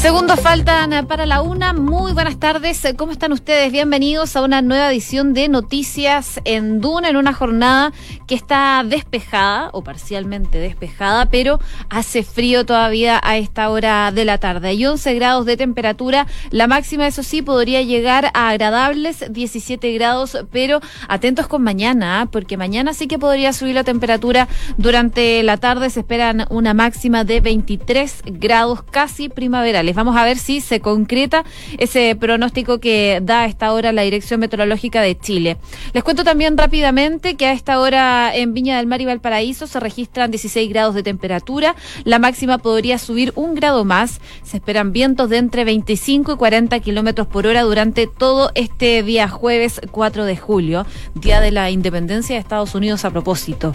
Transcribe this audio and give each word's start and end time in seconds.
Segundos 0.00 0.40
faltan 0.40 1.06
para 1.06 1.26
la 1.26 1.42
una. 1.42 1.74
Muy 1.74 2.14
buenas 2.14 2.40
tardes. 2.40 2.82
¿Cómo 2.96 3.12
están 3.12 3.32
ustedes? 3.32 3.70
Bienvenidos 3.70 4.34
a 4.34 4.40
una 4.40 4.62
nueva 4.62 4.90
edición 4.90 5.34
de 5.34 5.50
Noticias 5.50 6.40
en 6.46 6.80
Duna, 6.80 7.10
en 7.10 7.18
una 7.18 7.34
jornada 7.34 7.92
que 8.26 8.34
está 8.34 8.82
despejada 8.82 9.68
o 9.74 9.84
parcialmente 9.84 10.56
despejada, 10.56 11.26
pero 11.26 11.60
hace 11.90 12.22
frío 12.22 12.64
todavía 12.64 13.20
a 13.22 13.36
esta 13.36 13.68
hora 13.68 14.10
de 14.10 14.24
la 14.24 14.38
tarde. 14.38 14.68
Hay 14.68 14.86
11 14.86 15.14
grados 15.16 15.44
de 15.44 15.58
temperatura. 15.58 16.26
La 16.50 16.66
máxima, 16.66 17.06
eso 17.06 17.22
sí, 17.22 17.42
podría 17.42 17.82
llegar 17.82 18.30
a 18.32 18.48
agradables 18.48 19.26
17 19.30 19.92
grados, 19.92 20.38
pero 20.50 20.80
atentos 21.08 21.46
con 21.46 21.62
mañana, 21.62 22.22
¿ah? 22.22 22.26
porque 22.26 22.56
mañana 22.56 22.94
sí 22.94 23.06
que 23.06 23.18
podría 23.18 23.52
subir 23.52 23.74
la 23.74 23.84
temperatura 23.84 24.48
durante 24.78 25.42
la 25.42 25.58
tarde. 25.58 25.90
Se 25.90 26.00
esperan 26.00 26.46
una 26.48 26.72
máxima 26.72 27.24
de 27.24 27.42
23 27.42 28.22
grados 28.24 28.82
casi 28.82 29.28
primaverales. 29.28 29.89
Vamos 29.92 30.16
a 30.16 30.24
ver 30.24 30.38
si 30.38 30.60
se 30.60 30.80
concreta 30.80 31.44
ese 31.78 32.16
pronóstico 32.16 32.78
que 32.78 33.20
da 33.22 33.42
a 33.42 33.46
esta 33.46 33.72
hora 33.72 33.92
la 33.92 34.02
Dirección 34.02 34.40
Meteorológica 34.40 35.02
de 35.02 35.18
Chile. 35.18 35.56
Les 35.92 36.04
cuento 36.04 36.24
también 36.24 36.56
rápidamente 36.56 37.36
que 37.36 37.46
a 37.46 37.52
esta 37.52 37.80
hora 37.80 38.34
en 38.34 38.54
Viña 38.54 38.76
del 38.76 38.86
Mar 38.86 39.00
y 39.00 39.06
Valparaíso 39.06 39.66
se 39.66 39.80
registran 39.80 40.30
16 40.30 40.68
grados 40.68 40.94
de 40.94 41.02
temperatura. 41.02 41.74
La 42.04 42.18
máxima 42.18 42.58
podría 42.58 42.98
subir 42.98 43.32
un 43.36 43.54
grado 43.54 43.84
más. 43.84 44.20
Se 44.42 44.58
esperan 44.58 44.92
vientos 44.92 45.28
de 45.30 45.38
entre 45.38 45.64
25 45.64 46.32
y 46.32 46.36
40 46.36 46.80
kilómetros 46.80 47.26
por 47.26 47.46
hora 47.46 47.62
durante 47.62 48.06
todo 48.06 48.50
este 48.54 49.02
día 49.02 49.28
jueves 49.28 49.80
4 49.90 50.24
de 50.24 50.36
julio, 50.36 50.86
día 51.14 51.40
de 51.40 51.50
la 51.50 51.70
independencia 51.70 52.36
de 52.36 52.40
Estados 52.40 52.74
Unidos 52.74 53.04
a 53.04 53.10
propósito. 53.10 53.74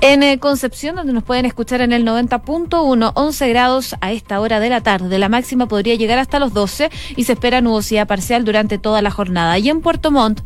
En 0.00 0.22
eh, 0.22 0.38
Concepción, 0.38 0.96
donde 0.96 1.12
nos 1.12 1.24
pueden 1.24 1.46
escuchar 1.46 1.80
en 1.80 1.92
el 1.92 2.04
90.1, 2.04 3.12
11 3.14 3.48
grados 3.48 3.96
a 4.00 4.12
esta 4.12 4.40
hora 4.40 4.60
de 4.60 4.70
la 4.70 4.80
tarde. 4.80 5.18
La 5.18 5.28
máxima 5.28 5.49
podría 5.66 5.94
llegar 5.94 6.18
hasta 6.18 6.38
los 6.38 6.52
12 6.52 6.90
y 7.16 7.24
se 7.24 7.32
espera 7.32 7.60
nubosidad 7.60 8.06
parcial 8.06 8.44
durante 8.44 8.78
toda 8.78 9.02
la 9.02 9.10
jornada. 9.10 9.58
Y 9.58 9.68
en 9.68 9.80
Puerto 9.80 10.10
Montt, 10.10 10.40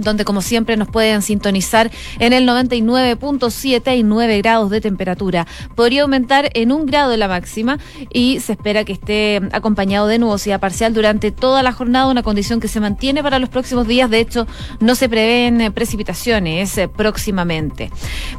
donde 0.00 0.24
como 0.24 0.42
siempre 0.42 0.76
nos 0.76 0.88
pueden 0.88 1.22
sintonizar 1.22 1.90
en 2.18 2.32
el 2.32 2.48
99.7 2.48 3.96
y 3.96 4.02
9 4.02 4.38
grados 4.38 4.70
de 4.70 4.80
temperatura. 4.80 5.46
Podría 5.74 6.02
aumentar 6.02 6.50
en 6.54 6.72
un 6.72 6.86
grado 6.86 7.16
la 7.16 7.28
máxima 7.28 7.78
y 8.12 8.40
se 8.40 8.52
espera 8.52 8.84
que 8.84 8.92
esté 8.92 9.40
acompañado 9.52 10.06
de 10.06 10.18
nubosidad 10.18 10.60
parcial 10.60 10.94
durante 10.94 11.30
toda 11.30 11.62
la 11.62 11.72
jornada, 11.72 12.10
una 12.10 12.22
condición 12.22 12.60
que 12.60 12.68
se 12.68 12.80
mantiene 12.80 13.22
para 13.22 13.38
los 13.38 13.48
próximos 13.48 13.86
días. 13.86 14.10
De 14.10 14.20
hecho, 14.20 14.46
no 14.80 14.94
se 14.94 15.08
prevén 15.08 15.72
precipitaciones 15.72 16.76
eh, 16.78 16.88
próximamente. 16.88 17.90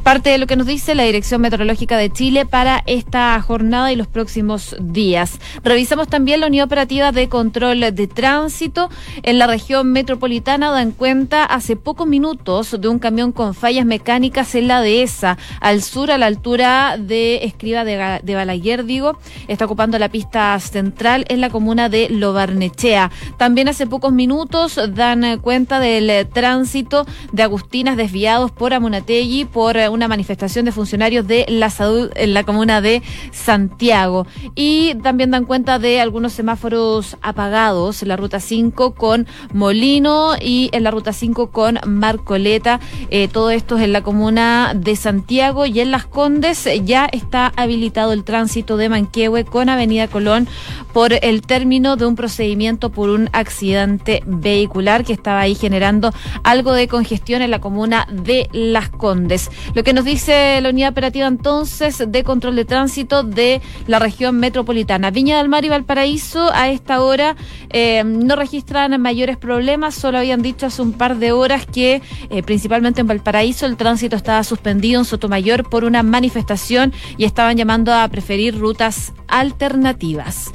Parte 0.02 0.30
de 0.30 0.38
lo 0.38 0.46
que 0.46 0.56
nos 0.56 0.66
dice 0.66 0.94
la 0.94 1.04
Dirección 1.04 1.40
Meteorológica 1.40 1.96
de 1.96 2.10
Chile 2.10 2.46
para 2.46 2.82
esta 2.86 3.40
jornada 3.40 3.92
y 3.92 3.96
los 3.96 4.06
próximos 4.06 4.76
días. 4.80 5.38
Revisamos 5.62 6.08
también 6.08 6.40
la 6.40 6.46
unidad 6.46 6.66
operativa 6.66 7.12
de 7.12 7.28
control 7.28 7.80
de 7.80 8.06
tránsito 8.06 8.90
en 9.22 9.38
la 9.38 9.46
región 9.46 9.92
metropolitana, 9.92 10.70
dan 10.70 10.92
cuenta 10.92 11.44
hace 11.52 11.76
pocos 11.76 12.06
minutos 12.06 12.76
de 12.80 12.88
un 12.88 12.98
camión 12.98 13.30
con 13.30 13.54
fallas 13.54 13.84
mecánicas 13.84 14.54
en 14.54 14.68
la 14.68 14.80
dehesa, 14.80 15.36
al 15.60 15.82
sur, 15.82 16.10
a 16.10 16.16
la 16.16 16.26
altura 16.26 16.96
de 16.98 17.44
Escriba 17.44 17.84
de, 17.84 18.20
de 18.22 18.34
Balaguer, 18.34 18.84
digo. 18.84 19.18
Está 19.48 19.66
ocupando 19.66 19.98
la 19.98 20.08
pista 20.08 20.58
central 20.60 21.26
en 21.28 21.42
la 21.42 21.50
comuna 21.50 21.90
de 21.90 22.08
Lobarnechea. 22.08 23.10
También 23.36 23.68
hace 23.68 23.86
pocos 23.86 24.12
minutos 24.12 24.80
dan 24.94 25.38
cuenta 25.40 25.78
del 25.78 26.26
tránsito 26.28 27.04
de 27.32 27.42
Agustinas 27.42 27.98
desviados 27.98 28.50
por 28.50 28.72
Amunategui 28.72 29.44
por 29.44 29.76
una 29.90 30.08
manifestación 30.08 30.64
de 30.64 30.72
funcionarios 30.72 31.26
de 31.26 31.44
la 31.48 31.68
salud 31.68 32.10
en 32.14 32.32
la 32.32 32.44
comuna 32.44 32.80
de 32.80 33.02
Santiago. 33.30 34.26
Y 34.54 34.94
también 35.02 35.30
dan 35.30 35.44
cuenta 35.44 35.78
de 35.78 36.00
algunos 36.00 36.32
semáforos 36.32 37.18
apagados 37.20 38.02
en 38.02 38.08
la 38.08 38.16
ruta 38.16 38.40
5 38.40 38.94
con 38.94 39.26
Molino 39.52 40.34
y 40.40 40.70
en 40.72 40.84
la 40.84 40.90
ruta 40.90 41.12
5 41.12 41.41
con 41.50 41.78
Marcoleta. 41.86 42.80
Eh, 43.10 43.28
todo 43.28 43.50
esto 43.50 43.76
es 43.76 43.84
en 43.84 43.92
la 43.92 44.02
comuna 44.02 44.72
de 44.74 44.96
Santiago 44.96 45.66
y 45.66 45.80
en 45.80 45.90
Las 45.90 46.06
Condes 46.06 46.68
ya 46.84 47.06
está 47.06 47.52
habilitado 47.56 48.12
el 48.12 48.24
tránsito 48.24 48.76
de 48.76 48.88
Manquehue 48.88 49.44
con 49.44 49.68
Avenida 49.68 50.08
Colón 50.08 50.48
por 50.92 51.12
el 51.12 51.42
término 51.42 51.96
de 51.96 52.06
un 52.06 52.16
procedimiento 52.16 52.90
por 52.90 53.10
un 53.10 53.30
accidente 53.32 54.22
vehicular 54.26 55.04
que 55.04 55.12
estaba 55.12 55.40
ahí 55.40 55.54
generando 55.54 56.12
algo 56.44 56.72
de 56.72 56.88
congestión 56.88 57.42
en 57.42 57.50
la 57.50 57.60
comuna 57.60 58.06
de 58.10 58.48
Las 58.52 58.88
Condes. 58.90 59.50
Lo 59.74 59.84
que 59.84 59.92
nos 59.92 60.04
dice 60.04 60.60
la 60.60 60.70
unidad 60.70 60.90
operativa 60.90 61.26
entonces 61.26 62.04
de 62.06 62.24
control 62.24 62.56
de 62.56 62.64
tránsito 62.64 63.22
de 63.22 63.60
la 63.86 63.98
región 63.98 64.38
metropolitana. 64.38 65.10
Viña 65.10 65.38
del 65.38 65.48
Mar 65.48 65.64
y 65.64 65.68
Valparaíso 65.68 66.50
a 66.52 66.68
esta 66.68 67.02
hora 67.02 67.36
eh, 67.70 68.02
no 68.04 68.36
registran 68.36 69.00
mayores 69.00 69.36
problemas, 69.36 69.94
solo 69.94 70.18
habían 70.18 70.42
dicho 70.42 70.66
hace 70.66 70.82
un 70.82 70.92
par 70.92 71.16
de 71.16 71.21
horas 71.30 71.66
que 71.66 72.02
eh, 72.30 72.42
principalmente 72.42 73.00
en 73.00 73.06
Valparaíso 73.06 73.66
el 73.66 73.76
tránsito 73.76 74.16
estaba 74.16 74.42
suspendido 74.42 74.98
en 74.98 75.04
Sotomayor 75.04 75.68
por 75.68 75.84
una 75.84 76.02
manifestación 76.02 76.92
y 77.16 77.24
estaban 77.24 77.56
llamando 77.56 77.94
a 77.94 78.08
preferir 78.08 78.58
rutas 78.58 79.12
alternativas. 79.28 80.50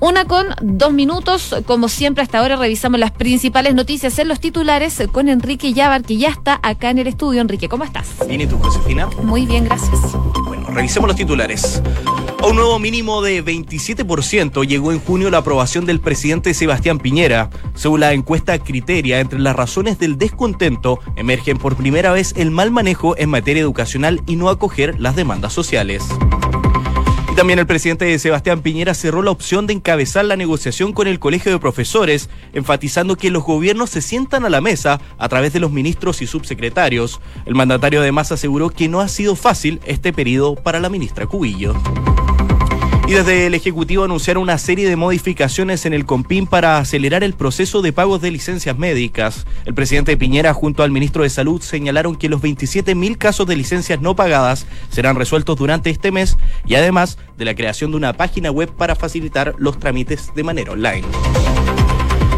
Una 0.00 0.24
con 0.24 0.46
dos 0.60 0.92
minutos. 0.92 1.54
Como 1.66 1.88
siempre, 1.88 2.22
hasta 2.22 2.40
ahora 2.40 2.56
revisamos 2.56 3.00
las 3.00 3.12
principales 3.12 3.74
noticias 3.74 4.18
en 4.18 4.28
los 4.28 4.40
titulares 4.40 5.02
con 5.12 5.28
Enrique 5.28 5.72
Yavar, 5.72 6.02
que 6.02 6.16
ya 6.16 6.28
está 6.28 6.60
acá 6.62 6.90
en 6.90 6.98
el 6.98 7.06
estudio. 7.06 7.40
Enrique, 7.40 7.68
¿cómo 7.68 7.84
estás? 7.84 8.08
Bien, 8.26 8.40
¿y 8.40 8.46
tú, 8.46 8.58
Josefina? 8.58 9.06
Muy 9.22 9.46
bien, 9.46 9.64
gracias. 9.64 9.98
Bueno, 10.44 10.66
revisemos 10.68 11.08
los 11.08 11.16
titulares. 11.16 11.80
A 12.44 12.46
un 12.46 12.56
nuevo 12.56 12.78
mínimo 12.78 13.22
de 13.22 13.42
27% 13.42 14.66
llegó 14.66 14.92
en 14.92 15.00
junio 15.00 15.30
la 15.30 15.38
aprobación 15.38 15.86
del 15.86 15.98
presidente 15.98 16.52
Sebastián 16.52 16.98
Piñera. 16.98 17.48
Según 17.74 18.00
la 18.00 18.12
encuesta 18.12 18.58
Criteria, 18.58 19.20
entre 19.20 19.38
las 19.38 19.56
razones 19.56 19.98
del 19.98 20.18
descontento 20.18 21.00
emergen 21.16 21.56
por 21.56 21.74
primera 21.74 22.12
vez 22.12 22.34
el 22.36 22.50
mal 22.50 22.70
manejo 22.70 23.16
en 23.16 23.30
materia 23.30 23.62
educacional 23.62 24.20
y 24.26 24.36
no 24.36 24.50
acoger 24.50 25.00
las 25.00 25.16
demandas 25.16 25.54
sociales. 25.54 26.04
Y 27.32 27.34
también 27.34 27.60
el 27.60 27.66
presidente 27.66 28.18
Sebastián 28.18 28.60
Piñera 28.60 28.92
cerró 28.92 29.22
la 29.22 29.30
opción 29.30 29.66
de 29.66 29.72
encabezar 29.72 30.26
la 30.26 30.36
negociación 30.36 30.92
con 30.92 31.08
el 31.08 31.20
Colegio 31.20 31.50
de 31.50 31.58
Profesores, 31.58 32.28
enfatizando 32.52 33.16
que 33.16 33.30
los 33.30 33.42
gobiernos 33.42 33.88
se 33.88 34.02
sientan 34.02 34.44
a 34.44 34.50
la 34.50 34.60
mesa 34.60 35.00
a 35.16 35.28
través 35.30 35.54
de 35.54 35.60
los 35.60 35.72
ministros 35.72 36.20
y 36.20 36.26
subsecretarios. 36.26 37.22
El 37.46 37.54
mandatario 37.54 38.00
además 38.00 38.32
aseguró 38.32 38.68
que 38.68 38.86
no 38.86 39.00
ha 39.00 39.08
sido 39.08 39.34
fácil 39.34 39.80
este 39.86 40.12
periodo 40.12 40.56
para 40.56 40.78
la 40.78 40.90
ministra 40.90 41.26
Cubillo. 41.26 41.74
Y 43.06 43.12
desde 43.12 43.46
el 43.46 43.54
Ejecutivo 43.54 44.04
anunciaron 44.04 44.44
una 44.44 44.56
serie 44.56 44.88
de 44.88 44.96
modificaciones 44.96 45.84
en 45.84 45.92
el 45.92 46.06
COMPIN 46.06 46.46
para 46.46 46.78
acelerar 46.78 47.22
el 47.22 47.34
proceso 47.34 47.82
de 47.82 47.92
pagos 47.92 48.22
de 48.22 48.30
licencias 48.30 48.78
médicas. 48.78 49.46
El 49.66 49.74
presidente 49.74 50.16
Piñera 50.16 50.54
junto 50.54 50.82
al 50.82 50.90
ministro 50.90 51.22
de 51.22 51.28
Salud 51.28 51.60
señalaron 51.60 52.16
que 52.16 52.30
los 52.30 52.40
27.000 52.40 53.18
casos 53.18 53.46
de 53.46 53.56
licencias 53.56 54.00
no 54.00 54.16
pagadas 54.16 54.66
serán 54.88 55.16
resueltos 55.16 55.58
durante 55.58 55.90
este 55.90 56.12
mes 56.12 56.38
y 56.64 56.76
además 56.76 57.18
de 57.36 57.44
la 57.44 57.54
creación 57.54 57.90
de 57.90 57.98
una 57.98 58.14
página 58.14 58.50
web 58.50 58.70
para 58.74 58.94
facilitar 58.94 59.54
los 59.58 59.78
trámites 59.78 60.32
de 60.34 60.42
manera 60.42 60.72
online. 60.72 61.06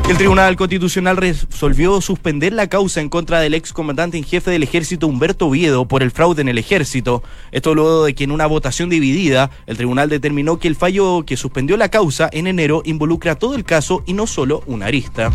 El 0.09 0.17
Tribunal 0.19 0.55
Constitucional 0.55 1.17
resolvió 1.17 2.01
suspender 2.01 2.53
la 2.53 2.69
causa 2.69 3.01
en 3.01 3.09
contra 3.09 3.41
del 3.41 3.55
ex 3.55 3.73
comandante 3.73 4.17
en 4.17 4.23
jefe 4.23 4.53
del 4.53 4.63
ejército 4.63 5.09
Humberto 5.09 5.49
Oviedo 5.49 5.89
por 5.89 6.05
el 6.05 6.13
fraude 6.13 6.43
en 6.43 6.49
el 6.49 6.59
ejército. 6.59 7.25
Esto 7.51 7.75
luego 7.75 8.05
de 8.05 8.15
que 8.15 8.23
en 8.23 8.31
una 8.31 8.47
votación 8.47 8.89
dividida, 8.89 9.51
el 9.67 9.77
tribunal 9.77 10.09
determinó 10.09 10.61
que 10.61 10.69
el 10.69 10.77
fallo 10.77 11.25
que 11.27 11.37
suspendió 11.37 11.77
la 11.77 11.89
causa 11.89 12.29
en 12.33 12.47
enero 12.47 12.83
involucra 12.85 13.35
todo 13.35 13.57
el 13.57 13.65
caso 13.65 14.05
y 14.07 14.13
no 14.13 14.29
solo 14.29 14.63
una 14.67 14.87
arista. 14.87 15.33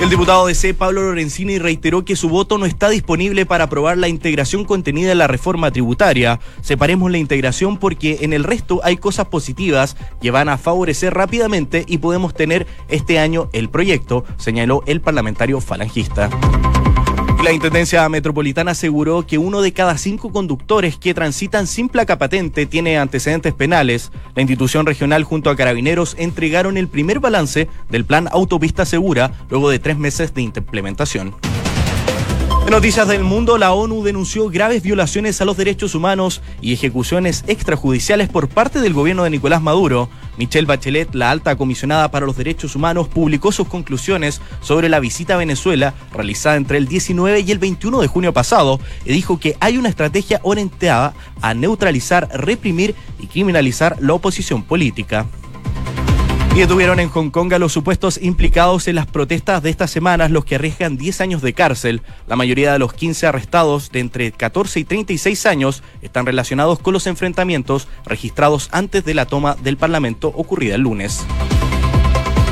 El 0.00 0.08
diputado 0.08 0.46
de 0.46 0.54
C, 0.54 0.72
Pablo 0.72 1.02
Lorenzini, 1.02 1.58
reiteró 1.58 2.06
que 2.06 2.16
su 2.16 2.30
voto 2.30 2.56
no 2.56 2.64
está 2.64 2.88
disponible 2.88 3.44
para 3.44 3.64
aprobar 3.64 3.98
la 3.98 4.08
integración 4.08 4.64
contenida 4.64 5.12
en 5.12 5.18
la 5.18 5.26
reforma 5.26 5.70
tributaria. 5.70 6.40
Separemos 6.62 7.10
la 7.10 7.18
integración 7.18 7.76
porque 7.76 8.20
en 8.22 8.32
el 8.32 8.44
resto 8.44 8.80
hay 8.82 8.96
cosas 8.96 9.26
positivas 9.26 9.98
que 10.22 10.30
van 10.30 10.48
a 10.48 10.56
favorecer 10.56 11.12
rápidamente 11.12 11.84
y 11.86 11.98
podemos 11.98 12.32
tener 12.32 12.66
este 12.88 13.18
año 13.18 13.50
el 13.52 13.68
proyecto, 13.68 14.24
señaló 14.38 14.82
el 14.86 15.02
parlamentario 15.02 15.60
falangista. 15.60 16.30
La 17.42 17.52
Intendencia 17.52 18.06
Metropolitana 18.10 18.72
aseguró 18.72 19.26
que 19.26 19.38
uno 19.38 19.62
de 19.62 19.72
cada 19.72 19.96
cinco 19.96 20.30
conductores 20.30 20.98
que 20.98 21.14
transitan 21.14 21.66
sin 21.66 21.88
placa 21.88 22.18
patente 22.18 22.66
tiene 22.66 22.98
antecedentes 22.98 23.54
penales. 23.54 24.12
La 24.34 24.42
institución 24.42 24.84
regional 24.84 25.24
junto 25.24 25.48
a 25.48 25.56
Carabineros 25.56 26.16
entregaron 26.18 26.76
el 26.76 26.86
primer 26.86 27.18
balance 27.18 27.66
del 27.88 28.04
plan 28.04 28.28
Autopista 28.30 28.84
Segura 28.84 29.32
luego 29.48 29.70
de 29.70 29.78
tres 29.78 29.96
meses 29.96 30.34
de 30.34 30.42
implementación. 30.42 31.34
En 32.66 32.76
noticias 32.76 33.08
del 33.08 33.24
mundo, 33.24 33.58
la 33.58 33.72
ONU 33.72 34.04
denunció 34.04 34.48
graves 34.48 34.82
violaciones 34.82 35.40
a 35.40 35.44
los 35.44 35.56
derechos 35.56 35.96
humanos 35.96 36.40
y 36.60 36.72
ejecuciones 36.72 37.42
extrajudiciales 37.48 38.28
por 38.28 38.48
parte 38.48 38.80
del 38.80 38.92
gobierno 38.92 39.24
de 39.24 39.30
Nicolás 39.30 39.60
Maduro. 39.60 40.08
Michelle 40.36 40.66
Bachelet, 40.66 41.14
la 41.14 41.30
alta 41.30 41.56
comisionada 41.56 42.10
para 42.10 42.26
los 42.26 42.36
derechos 42.36 42.74
humanos, 42.76 43.08
publicó 43.08 43.52
sus 43.52 43.68
conclusiones 43.68 44.40
sobre 44.60 44.88
la 44.88 45.00
visita 45.00 45.34
a 45.34 45.38
Venezuela 45.38 45.94
realizada 46.12 46.56
entre 46.56 46.78
el 46.78 46.88
19 46.88 47.40
y 47.40 47.50
el 47.50 47.58
21 47.58 48.00
de 48.00 48.06
junio 48.06 48.32
pasado 48.32 48.80
y 49.04 49.12
dijo 49.12 49.38
que 49.38 49.56
hay 49.60 49.78
una 49.78 49.88
estrategia 49.88 50.40
orientada 50.42 51.14
a 51.42 51.54
neutralizar, 51.54 52.28
reprimir 52.32 52.94
y 53.18 53.26
criminalizar 53.26 53.96
la 54.00 54.14
oposición 54.14 54.62
política. 54.62 55.26
Y 56.54 56.58
detuvieron 56.58 56.98
en 56.98 57.08
Hong 57.10 57.30
Kong 57.30 57.54
a 57.54 57.58
los 57.60 57.72
supuestos 57.72 58.18
implicados 58.20 58.88
en 58.88 58.96
las 58.96 59.06
protestas 59.06 59.62
de 59.62 59.70
estas 59.70 59.90
semanas, 59.90 60.32
los 60.32 60.44
que 60.44 60.56
arriesgan 60.56 60.96
10 60.96 61.20
años 61.20 61.42
de 61.42 61.52
cárcel. 61.52 62.02
La 62.26 62.34
mayoría 62.34 62.72
de 62.72 62.80
los 62.80 62.92
15 62.92 63.28
arrestados, 63.28 63.92
de 63.92 64.00
entre 64.00 64.32
14 64.32 64.80
y 64.80 64.84
36 64.84 65.46
años, 65.46 65.82
están 66.02 66.26
relacionados 66.26 66.80
con 66.80 66.92
los 66.92 67.06
enfrentamientos 67.06 67.86
registrados 68.04 68.68
antes 68.72 69.04
de 69.04 69.14
la 69.14 69.26
toma 69.26 69.56
del 69.62 69.76
Parlamento 69.76 70.28
ocurrida 70.28 70.74
el 70.74 70.82
lunes. 70.82 71.24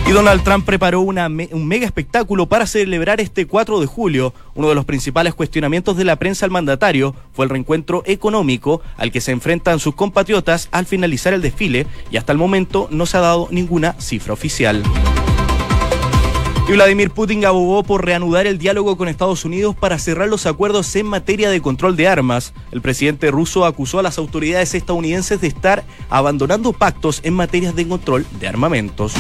Y 0.09 0.13
Donald 0.13 0.43
Trump 0.43 0.65
preparó 0.65 1.03
un 1.03 1.67
mega 1.67 1.85
espectáculo 1.85 2.47
para 2.47 2.67
celebrar 2.67 3.21
este 3.21 3.47
4 3.47 3.79
de 3.79 3.85
julio. 3.85 4.33
Uno 4.55 4.71
de 4.71 4.75
los 4.75 4.87
principales 4.87 5.35
cuestionamientos 5.35 5.99
de 5.99 6.07
la 6.07 6.17
prensa 6.17 6.47
al 6.47 6.51
mandatario 6.51 7.15
fue 7.35 7.45
el 7.45 7.51
reencuentro 7.51 8.03
económico 8.07 8.81
al 8.97 9.13
que 9.13 9.21
se 9.21 9.33
enfrentan 9.33 9.79
sus 9.79 9.95
compatriotas 9.95 10.71
al 10.73 10.87
finalizar 10.87 11.35
el 11.35 11.43
desfile 11.43 11.87
y 12.11 12.17
hasta 12.17 12.33
el 12.33 12.39
momento 12.39 12.89
no 12.91 13.05
se 13.05 13.19
ha 13.19 13.21
dado 13.21 13.49
ninguna 13.51 13.97
cifra 14.01 14.33
oficial. 14.33 14.83
Y 16.67 16.73
Vladimir 16.73 17.11
Putin 17.11 17.45
abogó 17.45 17.83
por 17.83 18.03
reanudar 18.03 18.47
el 18.47 18.57
diálogo 18.57 18.97
con 18.97 19.09
Estados 19.09 19.45
Unidos 19.45 19.77
para 19.77 19.99
cerrar 19.99 20.31
los 20.31 20.47
acuerdos 20.47 20.97
en 20.97 21.05
materia 21.05 21.51
de 21.51 21.61
control 21.61 21.97
de 21.97 22.09
armas. 22.09 22.55
El 22.73 22.81
presidente 22.81 23.31
ruso 23.31 23.67
acusó 23.67 23.99
a 23.99 24.03
las 24.03 24.17
autoridades 24.17 24.75
estadounidenses 24.75 25.43
de 25.43 25.49
estar 25.49 25.85
abandonando 26.09 26.73
pactos 26.73 27.21
en 27.25 27.35
materias 27.35 27.77
de 27.77 27.87
control 27.87 28.25
de 28.41 28.49
armamentos. 28.49 29.13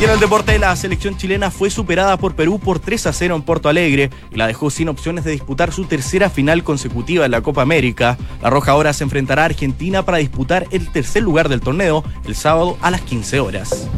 Y 0.00 0.04
en 0.04 0.10
el 0.10 0.18
deporte, 0.18 0.58
la 0.58 0.74
selección 0.76 1.18
chilena 1.18 1.50
fue 1.50 1.68
superada 1.68 2.16
por 2.16 2.34
Perú 2.34 2.58
por 2.58 2.78
3 2.78 3.08
a 3.08 3.12
0 3.12 3.36
en 3.36 3.42
Porto 3.42 3.68
Alegre 3.68 4.08
y 4.30 4.36
la 4.36 4.46
dejó 4.46 4.70
sin 4.70 4.88
opciones 4.88 5.24
de 5.24 5.32
disputar 5.32 5.72
su 5.72 5.84
tercera 5.84 6.30
final 6.30 6.64
consecutiva 6.64 7.26
en 7.26 7.30
la 7.32 7.42
Copa 7.42 7.60
América. 7.60 8.16
La 8.40 8.48
Roja 8.48 8.72
ahora 8.72 8.94
se 8.94 9.04
enfrentará 9.04 9.42
a 9.42 9.44
Argentina 9.44 10.02
para 10.02 10.16
disputar 10.16 10.66
el 10.70 10.90
tercer 10.90 11.22
lugar 11.22 11.50
del 11.50 11.60
torneo 11.60 12.02
el 12.26 12.34
sábado 12.34 12.78
a 12.80 12.90
las 12.90 13.02
15 13.02 13.40
horas. 13.40 13.90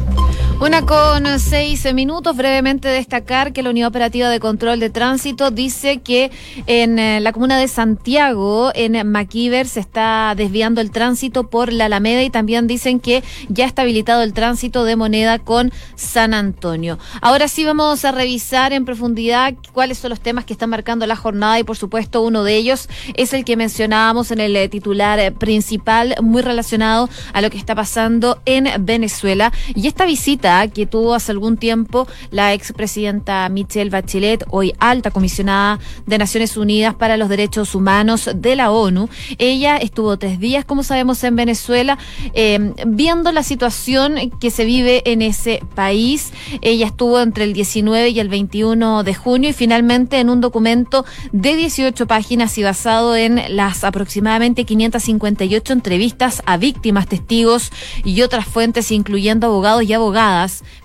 Una 0.59 0.85
con 0.85 1.39
seis 1.39 1.93
minutos. 1.93 2.37
Brevemente 2.37 2.87
destacar 2.87 3.51
que 3.51 3.63
la 3.63 3.71
Unidad 3.71 3.89
Operativa 3.89 4.29
de 4.29 4.39
Control 4.39 4.79
de 4.79 4.89
Tránsito 4.89 5.51
dice 5.51 5.97
que 5.97 6.31
en 6.67 6.99
eh, 6.99 7.19
la 7.19 7.33
comuna 7.33 7.57
de 7.57 7.67
Santiago, 7.67 8.71
en 8.73 9.11
Maquiver, 9.11 9.67
se 9.67 9.81
está 9.81 10.33
desviando 10.37 10.79
el 10.79 10.91
tránsito 10.91 11.49
por 11.49 11.73
la 11.73 11.85
Alameda 11.85 12.23
y 12.23 12.29
también 12.29 12.67
dicen 12.67 13.01
que 13.01 13.23
ya 13.49 13.65
está 13.65 13.81
habilitado 13.81 14.23
el 14.23 14.33
tránsito 14.33 14.85
de 14.85 14.95
moneda 14.95 15.39
con 15.39 15.73
San 15.95 16.33
Antonio. 16.33 16.97
Ahora 17.21 17.47
sí 17.49 17.65
vamos 17.65 18.05
a 18.05 18.11
revisar 18.13 18.71
en 18.71 18.85
profundidad 18.85 19.53
cuáles 19.73 19.97
son 19.97 20.11
los 20.11 20.21
temas 20.21 20.45
que 20.45 20.53
están 20.53 20.69
marcando 20.69 21.05
la 21.05 21.17
jornada 21.17 21.59
y 21.59 21.63
por 21.63 21.75
supuesto 21.75 22.21
uno 22.21 22.43
de 22.43 22.55
ellos 22.55 22.87
es 23.15 23.33
el 23.33 23.43
que 23.43 23.57
mencionábamos 23.57 24.31
en 24.31 24.39
el 24.39 24.55
eh, 24.55 24.69
titular 24.69 25.19
eh, 25.19 25.31
principal, 25.31 26.15
muy 26.21 26.41
relacionado 26.41 27.09
a 27.33 27.41
lo 27.41 27.49
que 27.49 27.57
está 27.57 27.75
pasando 27.75 28.41
en 28.45 28.69
Venezuela. 28.85 29.51
Y 29.75 29.87
esta 29.87 30.05
visita 30.05 30.42
que 30.73 30.85
tuvo 30.85 31.13
hace 31.13 31.31
algún 31.31 31.55
tiempo 31.55 32.05
la 32.29 32.53
expresidenta 32.53 33.47
Michelle 33.47 33.89
Bachelet, 33.89 34.43
hoy 34.49 34.73
alta 34.77 35.09
comisionada 35.09 35.79
de 36.05 36.17
Naciones 36.17 36.57
Unidas 36.57 36.95
para 36.95 37.15
los 37.15 37.29
Derechos 37.29 37.75
Humanos 37.75 38.29
de 38.35 38.57
la 38.57 38.69
ONU. 38.69 39.07
Ella 39.37 39.77
estuvo 39.77 40.17
tres 40.17 40.41
días, 40.41 40.65
como 40.65 40.83
sabemos, 40.83 41.23
en 41.23 41.37
Venezuela, 41.37 41.97
eh, 42.33 42.73
viendo 42.85 43.31
la 43.31 43.41
situación 43.41 44.31
que 44.41 44.51
se 44.51 44.65
vive 44.65 45.01
en 45.05 45.21
ese 45.21 45.61
país. 45.75 46.33
Ella 46.61 46.87
estuvo 46.87 47.21
entre 47.21 47.45
el 47.45 47.53
19 47.53 48.09
y 48.09 48.19
el 48.19 48.27
21 48.27 49.03
de 49.03 49.13
junio 49.13 49.51
y 49.51 49.53
finalmente 49.53 50.19
en 50.19 50.29
un 50.29 50.41
documento 50.41 51.05
de 51.31 51.55
18 51.55 52.05
páginas 52.05 52.57
y 52.57 52.63
basado 52.63 53.15
en 53.15 53.41
las 53.55 53.85
aproximadamente 53.85 54.65
558 54.65 55.71
entrevistas 55.71 56.41
a 56.45 56.57
víctimas, 56.57 57.07
testigos 57.07 57.71
y 58.03 58.21
otras 58.23 58.45
fuentes, 58.45 58.91
incluyendo 58.91 59.47
abogados 59.47 59.83
y 59.83 59.93
abogadas 59.93 60.32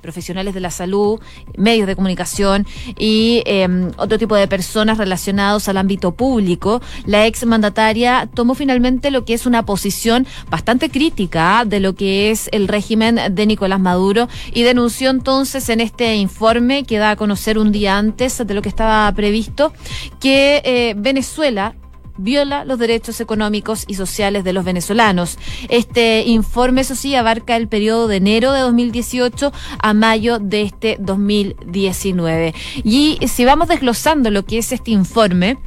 profesionales 0.00 0.54
de 0.54 0.60
la 0.60 0.70
salud, 0.70 1.20
medios 1.56 1.86
de 1.86 1.96
comunicación 1.96 2.66
y 2.98 3.42
em, 3.46 3.90
otro 3.96 4.18
tipo 4.18 4.36
de 4.36 4.48
personas 4.48 4.98
relacionados 4.98 5.68
al 5.68 5.76
ámbito 5.76 6.12
público, 6.12 6.80
la 7.06 7.26
ex 7.26 7.44
mandataria 7.46 8.28
tomó 8.34 8.54
finalmente 8.54 9.10
lo 9.10 9.24
que 9.24 9.34
es 9.34 9.46
una 9.46 9.64
posición 9.64 10.26
bastante 10.50 10.90
crítica 10.90 11.64
de 11.66 11.80
lo 11.80 11.94
que 11.94 12.30
es 12.30 12.48
el 12.52 12.68
régimen 12.68 13.20
de 13.30 13.46
Nicolás 13.46 13.80
Maduro 13.80 14.28
y 14.52 14.62
denunció 14.62 15.10
entonces 15.10 15.68
en 15.68 15.80
este 15.80 16.16
informe 16.16 16.84
que 16.84 16.98
da 16.98 17.12
a 17.12 17.16
conocer 17.16 17.58
un 17.58 17.72
día 17.72 17.98
antes 17.98 18.38
de 18.46 18.54
lo 18.54 18.62
que 18.62 18.68
estaba 18.68 19.10
previsto 19.12 19.72
que 20.20 20.62
eh, 20.64 20.94
Venezuela 20.96 21.74
viola 22.19 22.65
los 22.65 22.79
derechos 22.79 23.20
económicos 23.20 23.85
y 23.87 23.94
sociales 23.94 24.44
de 24.44 24.53
los 24.53 24.65
venezolanos. 24.65 25.38
Este 25.69 26.23
informe, 26.26 26.82
eso 26.82 26.94
sí, 26.94 27.15
abarca 27.15 27.56
el 27.56 27.69
periodo 27.69 28.09
de 28.09 28.17
enero 28.17 28.53
de 28.53 28.61
2018 28.61 29.53
a 29.79 29.94
mayo 29.94 30.38
de 30.38 30.62
este 30.62 30.97
2019. 31.00 32.55
Y 32.85 33.19
si 33.26 33.44
vamos 33.44 33.69
desglosando 33.69 34.31
lo 34.31 34.44
que 34.44 34.59
es 34.59 34.73
este 34.73 34.91
informe, 34.91 35.59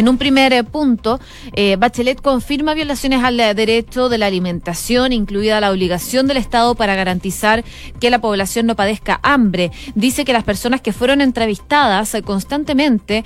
en 0.00 0.08
un 0.08 0.16
primer 0.16 0.54
eh, 0.54 0.64
punto, 0.64 1.20
eh, 1.52 1.76
Bachelet 1.76 2.22
confirma 2.22 2.72
violaciones 2.72 3.22
al 3.22 3.36
derecho 3.36 4.08
de 4.08 4.16
la 4.16 4.26
alimentación, 4.26 5.12
incluida 5.12 5.60
la 5.60 5.70
obligación 5.70 6.26
del 6.26 6.38
Estado 6.38 6.74
para 6.74 6.94
garantizar 6.94 7.64
que 8.00 8.08
la 8.08 8.18
población 8.18 8.64
no 8.64 8.76
padezca 8.76 9.20
hambre. 9.22 9.70
Dice 9.94 10.24
que 10.24 10.32
las 10.32 10.44
personas 10.44 10.80
que 10.80 10.94
fueron 10.94 11.20
entrevistadas 11.20 12.14
eh, 12.14 12.22
constantemente 12.22 13.24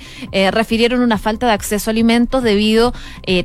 refirieron 0.51 0.99
una 0.99 1.17
falta 1.17 1.47
de 1.47 1.53
acceso 1.53 1.89
a 1.89 1.91
alimentos 1.91 2.43
debido 2.43 2.93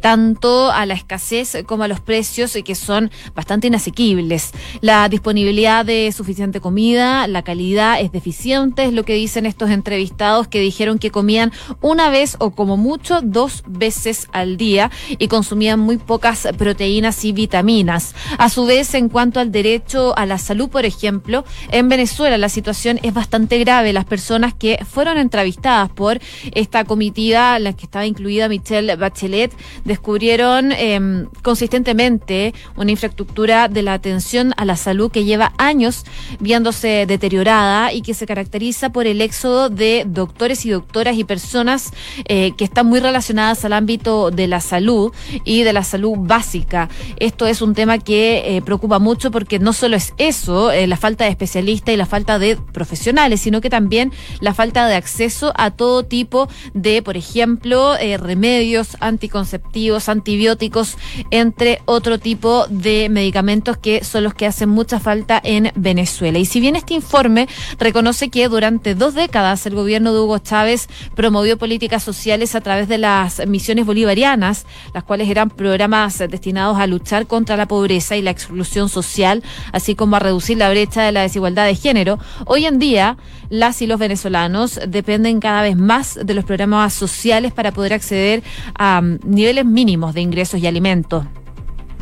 tanto 0.00 0.72
a 0.72 0.84
la 0.86 0.94
escasez 0.94 1.58
como 1.66 1.84
a 1.84 1.88
los 1.88 2.00
precios 2.00 2.56
que 2.64 2.74
son 2.74 3.10
bastante 3.34 3.68
inasequibles. 3.68 4.50
La 4.80 5.08
disponibilidad 5.08 5.84
de 5.84 6.10
suficiente 6.10 6.60
comida, 6.60 7.28
la 7.28 7.42
calidad 7.42 8.00
es 8.00 8.10
deficiente, 8.10 8.84
es 8.84 8.92
lo 8.92 9.04
que 9.04 9.14
dicen 9.14 9.46
estos 9.46 9.70
entrevistados 9.70 10.48
que 10.48 10.60
dijeron 10.60 10.98
que 10.98 11.10
comían 11.10 11.52
una 11.80 12.10
vez 12.10 12.36
o 12.40 12.50
como 12.50 12.76
mucho 12.76 13.19
dos 13.22 13.62
veces 13.66 14.28
al 14.32 14.56
día 14.56 14.90
y 15.18 15.28
consumían 15.28 15.80
muy 15.80 15.96
pocas 15.96 16.48
proteínas 16.56 17.24
y 17.24 17.32
vitaminas. 17.32 18.14
A 18.38 18.48
su 18.48 18.66
vez, 18.66 18.94
en 18.94 19.08
cuanto 19.08 19.40
al 19.40 19.52
derecho 19.52 20.16
a 20.16 20.26
la 20.26 20.38
salud, 20.38 20.68
por 20.68 20.84
ejemplo, 20.84 21.44
en 21.70 21.88
Venezuela 21.88 22.38
la 22.38 22.48
situación 22.48 22.98
es 23.02 23.14
bastante 23.14 23.58
grave. 23.58 23.92
Las 23.92 24.04
personas 24.04 24.54
que 24.54 24.84
fueron 24.88 25.18
entrevistadas 25.18 25.90
por 25.90 26.20
esta 26.52 26.84
comitiva, 26.84 27.58
la 27.58 27.72
que 27.72 27.84
estaba 27.84 28.06
incluida 28.06 28.48
Michelle 28.48 28.96
Bachelet, 28.96 29.52
descubrieron 29.84 30.72
em, 30.72 31.28
consistentemente 31.42 32.54
una 32.76 32.90
infraestructura 32.90 33.68
de 33.68 33.82
la 33.82 33.94
atención 33.94 34.52
a 34.56 34.64
la 34.64 34.76
salud 34.76 35.10
que 35.10 35.24
lleva 35.24 35.52
años 35.58 36.04
viéndose 36.38 37.06
deteriorada 37.06 37.92
y 37.92 38.02
que 38.02 38.14
se 38.14 38.26
caracteriza 38.26 38.90
por 38.90 39.06
el 39.06 39.20
éxodo 39.20 39.68
de 39.70 40.04
doctores 40.06 40.64
y 40.66 40.70
doctoras 40.70 41.16
y 41.16 41.24
personas 41.24 41.92
eh, 42.26 42.52
que 42.56 42.64
están 42.64 42.86
muy 42.86 42.99
relacionadas 43.00 43.64
al 43.64 43.72
ámbito 43.72 44.30
de 44.30 44.46
la 44.46 44.60
salud 44.60 45.12
y 45.44 45.62
de 45.62 45.72
la 45.72 45.82
salud 45.82 46.14
básica. 46.16 46.88
Esto 47.16 47.46
es 47.46 47.62
un 47.62 47.74
tema 47.74 47.98
que 47.98 48.56
eh, 48.56 48.62
preocupa 48.62 48.98
mucho 48.98 49.30
porque 49.30 49.58
no 49.58 49.72
solo 49.72 49.96
es 49.96 50.14
eso, 50.18 50.70
eh, 50.70 50.86
la 50.86 50.96
falta 50.96 51.24
de 51.24 51.30
especialistas 51.30 51.94
y 51.94 51.96
la 51.96 52.06
falta 52.06 52.38
de 52.38 52.56
profesionales, 52.56 53.40
sino 53.40 53.60
que 53.60 53.70
también 53.70 54.12
la 54.40 54.54
falta 54.54 54.86
de 54.86 54.94
acceso 54.94 55.52
a 55.56 55.70
todo 55.70 56.04
tipo 56.04 56.48
de, 56.74 57.02
por 57.02 57.16
ejemplo, 57.16 57.96
eh, 57.96 58.16
remedios 58.16 58.96
anticonceptivos, 59.00 60.08
antibióticos, 60.08 60.96
entre 61.30 61.80
otro 61.86 62.18
tipo 62.18 62.66
de 62.68 63.08
medicamentos 63.08 63.76
que 63.76 64.04
son 64.04 64.24
los 64.24 64.34
que 64.34 64.46
hacen 64.46 64.68
mucha 64.68 65.00
falta 65.00 65.40
en 65.42 65.72
Venezuela. 65.74 66.38
Y 66.38 66.44
si 66.44 66.60
bien 66.60 66.76
este 66.76 66.94
informe 66.94 67.48
reconoce 67.78 68.28
que 68.28 68.48
durante 68.48 68.94
dos 68.94 69.14
décadas 69.14 69.66
el 69.66 69.74
gobierno 69.74 70.12
de 70.12 70.20
Hugo 70.20 70.38
Chávez 70.38 70.88
promovió 71.14 71.58
políticas 71.58 72.02
sociales 72.02 72.54
a 72.54 72.60
través 72.60 72.88
de 72.88 72.89
las 72.98 73.46
misiones 73.46 73.86
bolivarianas, 73.86 74.66
las 74.94 75.04
cuales 75.04 75.28
eran 75.28 75.50
programas 75.50 76.18
destinados 76.18 76.78
a 76.78 76.86
luchar 76.86 77.26
contra 77.26 77.56
la 77.56 77.66
pobreza 77.66 78.16
y 78.16 78.22
la 78.22 78.30
exclusión 78.30 78.88
social, 78.88 79.42
así 79.72 79.94
como 79.94 80.16
a 80.16 80.18
reducir 80.18 80.58
la 80.58 80.70
brecha 80.70 81.02
de 81.02 81.12
la 81.12 81.22
desigualdad 81.22 81.66
de 81.66 81.74
género. 81.74 82.18
Hoy 82.46 82.66
en 82.66 82.78
día, 82.78 83.16
las 83.48 83.82
y 83.82 83.86
los 83.86 83.98
venezolanos 83.98 84.80
dependen 84.88 85.40
cada 85.40 85.62
vez 85.62 85.76
más 85.76 86.18
de 86.22 86.34
los 86.34 86.44
programas 86.44 86.94
sociales 86.94 87.52
para 87.52 87.72
poder 87.72 87.92
acceder 87.92 88.42
a 88.74 89.00
mm, 89.00 89.18
niveles 89.24 89.64
mínimos 89.64 90.14
de 90.14 90.20
ingresos 90.20 90.60
y 90.60 90.66
alimentos. 90.66 91.24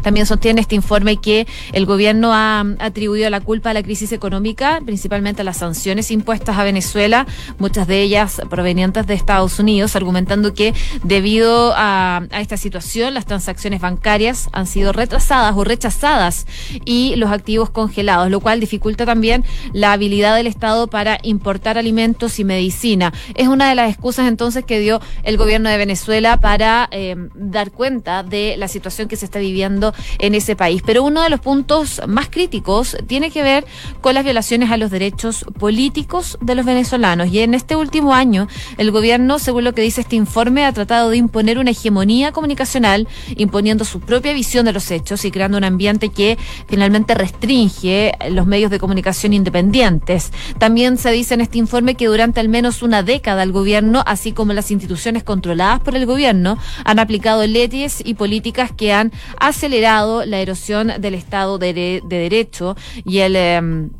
También 0.02 0.26
sostiene 0.26 0.60
este 0.60 0.74
informe 0.74 1.16
que 1.16 1.46
el 1.72 1.86
gobierno 1.86 2.32
ha 2.32 2.64
atribuido 2.78 3.28
la 3.30 3.40
culpa 3.40 3.70
a 3.70 3.74
la 3.74 3.82
crisis 3.82 4.12
económica, 4.12 4.80
principalmente 4.84 5.42
a 5.42 5.44
las 5.44 5.58
sanciones 5.58 6.10
impuestas 6.10 6.56
a 6.56 6.64
Venezuela, 6.64 7.26
muchas 7.58 7.86
de 7.86 8.02
ellas 8.02 8.40
provenientes 8.48 9.06
de 9.06 9.14
Estados 9.14 9.58
Unidos, 9.58 9.96
argumentando 9.96 10.54
que 10.54 10.74
debido 11.02 11.72
a, 11.76 12.22
esta 12.32 12.56
situación 12.56 13.14
las 13.14 13.26
transacciones 13.26 13.80
bancarias 13.80 14.48
han 14.52 14.66
sido 14.66 14.92
retrasadas 14.92 15.54
o 15.56 15.64
rechazadas 15.64 16.46
y 16.84 17.16
los 17.16 17.30
activos 17.30 17.70
congelados, 17.70 18.30
lo 18.30 18.40
cual 18.40 18.60
dificulta 18.60 19.06
también 19.06 19.44
la 19.72 19.92
habilidad 19.92 20.36
del 20.36 20.46
Estado 20.46 20.86
para 20.86 21.18
importar 21.22 21.78
alimentos 21.78 22.38
y 22.38 22.44
medicina. 22.44 23.12
Es 23.34 23.48
una 23.48 23.68
de 23.68 23.74
las 23.74 23.90
excusas 23.90 24.28
entonces 24.28 24.64
que 24.64 24.80
dio 24.80 25.00
el 25.22 25.36
gobierno 25.36 25.68
de 25.68 25.76
Venezuela 25.76 26.40
para 26.40 26.88
eh, 26.90 27.16
dar 27.34 27.70
cuenta 27.70 28.22
de 28.22 28.56
la 28.56 28.68
situación 28.68 29.08
que 29.08 29.16
se 29.16 29.24
está 29.24 29.38
viviendo 29.38 29.87
en 30.18 30.34
ese 30.34 30.56
país. 30.56 30.82
Pero 30.84 31.02
uno 31.02 31.22
de 31.22 31.30
los 31.30 31.40
puntos 31.40 32.00
más 32.06 32.28
críticos 32.28 32.96
tiene 33.06 33.30
que 33.30 33.42
ver 33.42 33.66
con 34.00 34.14
las 34.14 34.24
violaciones 34.24 34.70
a 34.70 34.76
los 34.76 34.90
derechos 34.90 35.44
políticos 35.58 36.38
de 36.40 36.54
los 36.54 36.64
venezolanos. 36.64 37.28
Y 37.28 37.40
en 37.40 37.54
este 37.54 37.76
último 37.76 38.14
año, 38.14 38.48
el 38.76 38.90
gobierno, 38.90 39.38
según 39.38 39.64
lo 39.64 39.74
que 39.74 39.82
dice 39.82 40.00
este 40.00 40.16
informe, 40.16 40.64
ha 40.64 40.72
tratado 40.72 41.10
de 41.10 41.16
imponer 41.16 41.58
una 41.58 41.70
hegemonía 41.70 42.32
comunicacional, 42.32 43.08
imponiendo 43.36 43.84
su 43.84 44.00
propia 44.00 44.32
visión 44.32 44.64
de 44.64 44.72
los 44.72 44.90
hechos 44.90 45.24
y 45.24 45.30
creando 45.30 45.58
un 45.58 45.64
ambiente 45.64 46.10
que 46.10 46.38
finalmente 46.68 47.14
restringe 47.14 48.12
los 48.30 48.46
medios 48.46 48.70
de 48.70 48.78
comunicación 48.78 49.32
independientes. 49.32 50.32
También 50.58 50.98
se 50.98 51.10
dice 51.10 51.34
en 51.34 51.40
este 51.40 51.58
informe 51.58 51.94
que 51.94 52.06
durante 52.06 52.40
al 52.40 52.48
menos 52.48 52.82
una 52.82 53.02
década 53.02 53.42
el 53.42 53.52
gobierno, 53.52 54.02
así 54.06 54.32
como 54.32 54.52
las 54.52 54.70
instituciones 54.70 55.22
controladas 55.22 55.80
por 55.80 55.96
el 55.96 56.06
gobierno, 56.06 56.58
han 56.84 56.98
aplicado 56.98 57.46
leyes 57.46 58.02
y 58.04 58.14
políticas 58.14 58.72
que 58.72 58.92
han 58.92 59.12
acelerado 59.38 59.77
la 59.80 60.40
erosión 60.40 60.92
del 61.00 61.14
Estado 61.14 61.58
de, 61.58 62.02
Derecho 62.04 62.76
y 63.04 63.18
el... 63.18 63.36
Em, 63.36 63.90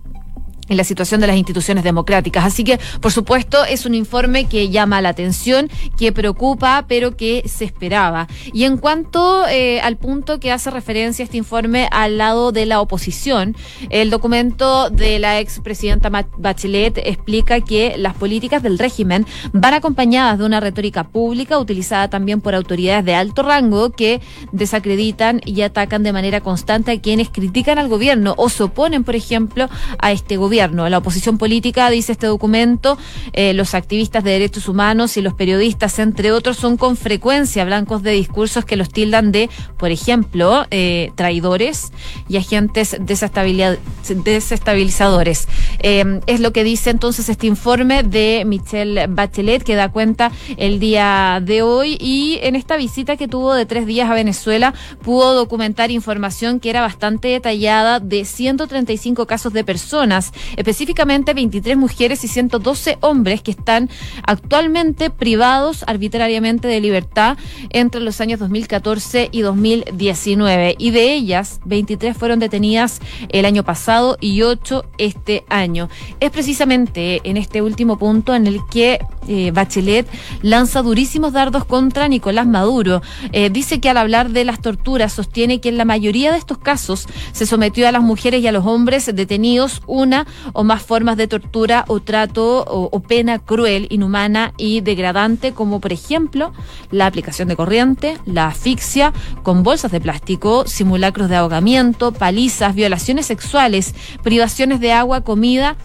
en 0.69 0.77
la 0.77 0.85
situación 0.85 1.21
de 1.21 1.27
las 1.27 1.37
instituciones 1.37 1.85
democráticas. 1.85 2.45
Así 2.45 2.65
que, 2.65 2.79
por 3.01 3.13
supuesto, 3.13 3.65
es 3.65 3.87
un 3.87 3.95
informe 3.95 4.47
que 4.47 4.69
llama 4.69 5.01
la 5.01 5.11
atención, 5.11 5.71
que 5.99 6.13
preocupa, 6.13 6.85
pero 6.89 7.17
que 7.17 7.43
se 7.47 7.65
esperaba. 7.65 8.29
Y 8.53 8.65
en 8.65 8.77
cuanto 8.77 9.47
eh, 9.49 9.81
al 9.81 9.97
punto 9.97 10.41
que 10.41 10.53
hace 10.53 10.71
referencia 10.71 11.23
este 11.23 11.37
informe 11.37 11.89
al 11.91 12.19
lado 12.19 12.53
de 12.53 12.67
la 12.67 12.81
oposición, 12.81 13.57
el 13.91 14.11
documento 14.11 14.91
de 14.91 15.19
la 15.19 15.41
expresidenta 15.41 16.11
Bachelet 16.37 16.99
explica 16.99 17.61
que 17.61 17.97
las 17.97 18.15
políticas 18.15 18.63
del 18.63 18.79
régimen 18.79 19.27
van 19.53 19.75
acompañadas 19.75 20.39
de 20.39 20.45
una 20.45 20.61
retórica 20.61 21.05
pública 21.05 21.59
utilizada 21.59 22.09
también 22.09 22.41
por 22.41 22.55
autoridades 22.55 23.05
de 23.05 23.15
alto 23.15 23.43
rango 23.43 23.91
que 23.91 24.21
desacreditan 24.53 25.41
y 25.45 25.63
atacan 25.63 26.03
de 26.03 26.13
manera 26.13 26.41
constante 26.41 26.93
a 26.93 27.01
quienes 27.01 27.31
critican 27.31 27.79
al 27.79 27.89
gobierno 27.89 28.35
o 28.37 28.49
se 28.49 28.65
oponen, 28.65 29.05
por 29.05 29.17
ejemplo, 29.17 29.69
a 29.99 30.13
este 30.13 30.37
gobierno. 30.37 30.58
La 30.59 30.99
oposición 30.99 31.39
política, 31.39 31.89
dice 31.89 32.11
este 32.11 32.27
documento, 32.27 32.99
eh, 33.33 33.55
los 33.55 33.75
activistas 33.75 34.25
de 34.25 34.33
derechos 34.33 34.69
humanos 34.69 35.17
y 35.17 35.23
los 35.23 35.35
periodistas, 35.35 36.01
entre 36.01 36.33
otros, 36.33 36.57
son 36.57 36.77
con 36.77 36.97
frecuencia 36.97 37.65
blancos 37.65 38.03
de 38.03 38.11
discursos 38.11 38.65
que 38.65 38.75
los 38.75 38.89
tildan 38.89 39.31
de, 39.31 39.49
por 39.77 39.93
ejemplo, 39.93 40.67
eh, 40.73 41.13
traidores 41.15 41.93
y 42.29 42.39
agentes 42.39 42.97
desestabilizadores. 42.99 45.47
Eh, 45.79 46.21
es 46.27 46.41
lo 46.41 46.53
que 46.53 46.65
dice 46.65 46.91
entonces 46.91 47.29
este 47.29 47.47
informe 47.47 48.03
de 48.03 48.43
Michelle 48.45 49.07
Bachelet 49.07 49.63
que 49.63 49.77
da 49.77 49.91
cuenta 49.91 50.33
el 50.57 50.81
día 50.81 51.41
de 51.41 51.63
hoy 51.63 51.97
y 52.01 52.41
en 52.43 52.57
esta 52.57 52.77
visita 52.77 53.17
que 53.17 53.29
tuvo 53.29 53.55
de 53.55 53.65
tres 53.65 53.87
días 53.87 54.11
a 54.11 54.15
Venezuela 54.15 54.75
pudo 55.03 55.35
documentar 55.35 55.93
información 55.93 56.59
que 56.59 56.71
era 56.71 56.81
bastante 56.81 57.29
detallada 57.29 58.01
de 58.01 58.25
135 58.25 59.27
casos 59.27 59.53
de 59.53 59.63
personas 59.63 60.33
específicamente 60.57 61.35
23 61.35 61.77
mujeres 61.77 62.25
y 62.25 62.29
112 62.29 62.99
hombres 63.01 63.43
que 63.43 63.51
están 63.51 63.89
actualmente 64.25 65.11
privados 65.11 65.85
arbitrariamente 65.87 66.69
de 66.69 66.81
libertad 66.81 67.37
entre 67.71 68.01
los 68.01 68.21
años 68.21 68.41
2014 68.41 69.29
y 69.33 69.41
2019. 69.41 70.77
Y 70.79 70.91
de 70.91 71.15
ellas, 71.15 71.61
23 71.65 72.17
fueron 72.17 72.39
detenidas 72.39 73.01
el 73.29 73.45
año 73.45 73.65
pasado 73.65 74.17
y 74.21 74.43
8 74.43 74.85
este 74.99 75.45
año. 75.49 75.89
Es 76.21 76.31
precisamente 76.31 77.21
en 77.25 77.37
este 77.37 77.63
último 77.63 77.99
punto 77.99 78.35
en 78.35 78.47
el 78.47 78.61
que 78.71 78.99
eh, 79.27 79.51
Bachelet 79.51 80.07
lanza 80.43 80.83
durísimos 80.83 81.33
dardos 81.33 81.65
contra 81.65 82.09
Nicolás 82.09 82.47
Maduro. 82.47 83.03
Eh, 83.33 83.51
dice 83.51 83.81
que 83.81 83.91
al 83.91 83.97
hablar 83.97 84.31
de 84.31 84.45
las 84.45 84.61
torturas 84.61 85.13
sostiene 85.13 85.61
que 85.61 85.69
en 85.69 85.79
la 85.79 85.85
mayoría 85.85 86.33
de 86.33 86.39
estos 86.39 86.59
casos 86.59 87.07
se 87.33 87.47
sometió 87.47 87.87
a 87.89 87.93
las 87.93 88.03
mujeres 88.03 88.43
y 88.43 88.47
a 88.47 88.53
los 88.53 88.67
hombres 88.67 89.11
detenidos 89.15 89.83
una 89.87 90.27
o 90.53 90.65
más 90.65 90.83
formas 90.83 91.17
de 91.17 91.29
tortura 91.29 91.85
o 91.89 92.01
trato 92.01 92.65
o, 92.67 93.01
pena 93.01 93.39
cruel, 93.39 93.87
inhumana 93.91 94.53
y 94.57 94.81
degradante, 94.81 95.53
como 95.53 95.81
por 95.81 95.93
ejemplo 95.93 96.53
la 96.91 97.07
aplicación 97.07 97.49
de 97.49 97.57
corriente, 97.57 98.19
la 98.27 98.49
asfixia 98.49 99.13
con 99.43 99.63
bolsas 99.63 99.93
de 99.93 100.01
plástico, 100.01 100.67
simulacros 100.67 101.29
de 101.29 101.37
ahogamiento, 101.37 102.13
palizas, 102.13 102.75
violaciones 102.75 103.27
sexuales, 103.27 103.95
privaciones 104.23 104.81
de 104.81 104.93
agua, 104.93 105.23
comida 105.23 105.77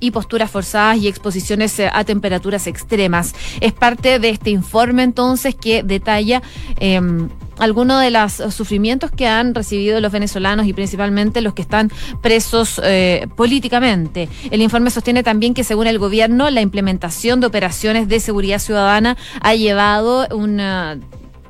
y 0.00 0.10
posturas 0.10 0.50
forzadas 0.50 0.98
y 0.98 1.08
exposiciones 1.08 1.78
eh, 1.78 1.88
a 1.92 2.04
temperaturas 2.04 2.66
extremas. 2.66 3.34
Es 3.60 3.72
parte 3.72 4.18
de 4.18 4.30
este 4.30 4.50
informe 4.50 5.02
entonces 5.02 5.54
que 5.54 5.82
detalla 5.82 6.42
eh, 6.78 7.00
algunos 7.58 8.00
de 8.00 8.10
los 8.10 8.32
sufrimientos 8.54 9.10
que 9.10 9.26
han 9.26 9.54
recibido 9.54 10.00
los 10.00 10.12
venezolanos 10.12 10.66
y 10.66 10.72
principalmente 10.72 11.40
los 11.40 11.54
que 11.54 11.62
están 11.62 11.90
presos 12.22 12.80
eh, 12.82 13.26
políticamente. 13.36 14.28
El 14.50 14.62
informe 14.62 14.90
sostiene 14.90 15.22
también 15.22 15.54
que 15.54 15.64
según 15.64 15.86
el 15.86 15.98
gobierno 15.98 16.50
la 16.50 16.60
implementación 16.60 17.40
de 17.40 17.46
operaciones 17.46 18.08
de 18.08 18.20
seguridad 18.20 18.58
ciudadana 18.58 19.16
ha 19.40 19.54
llevado 19.54 20.26
una 20.34 20.98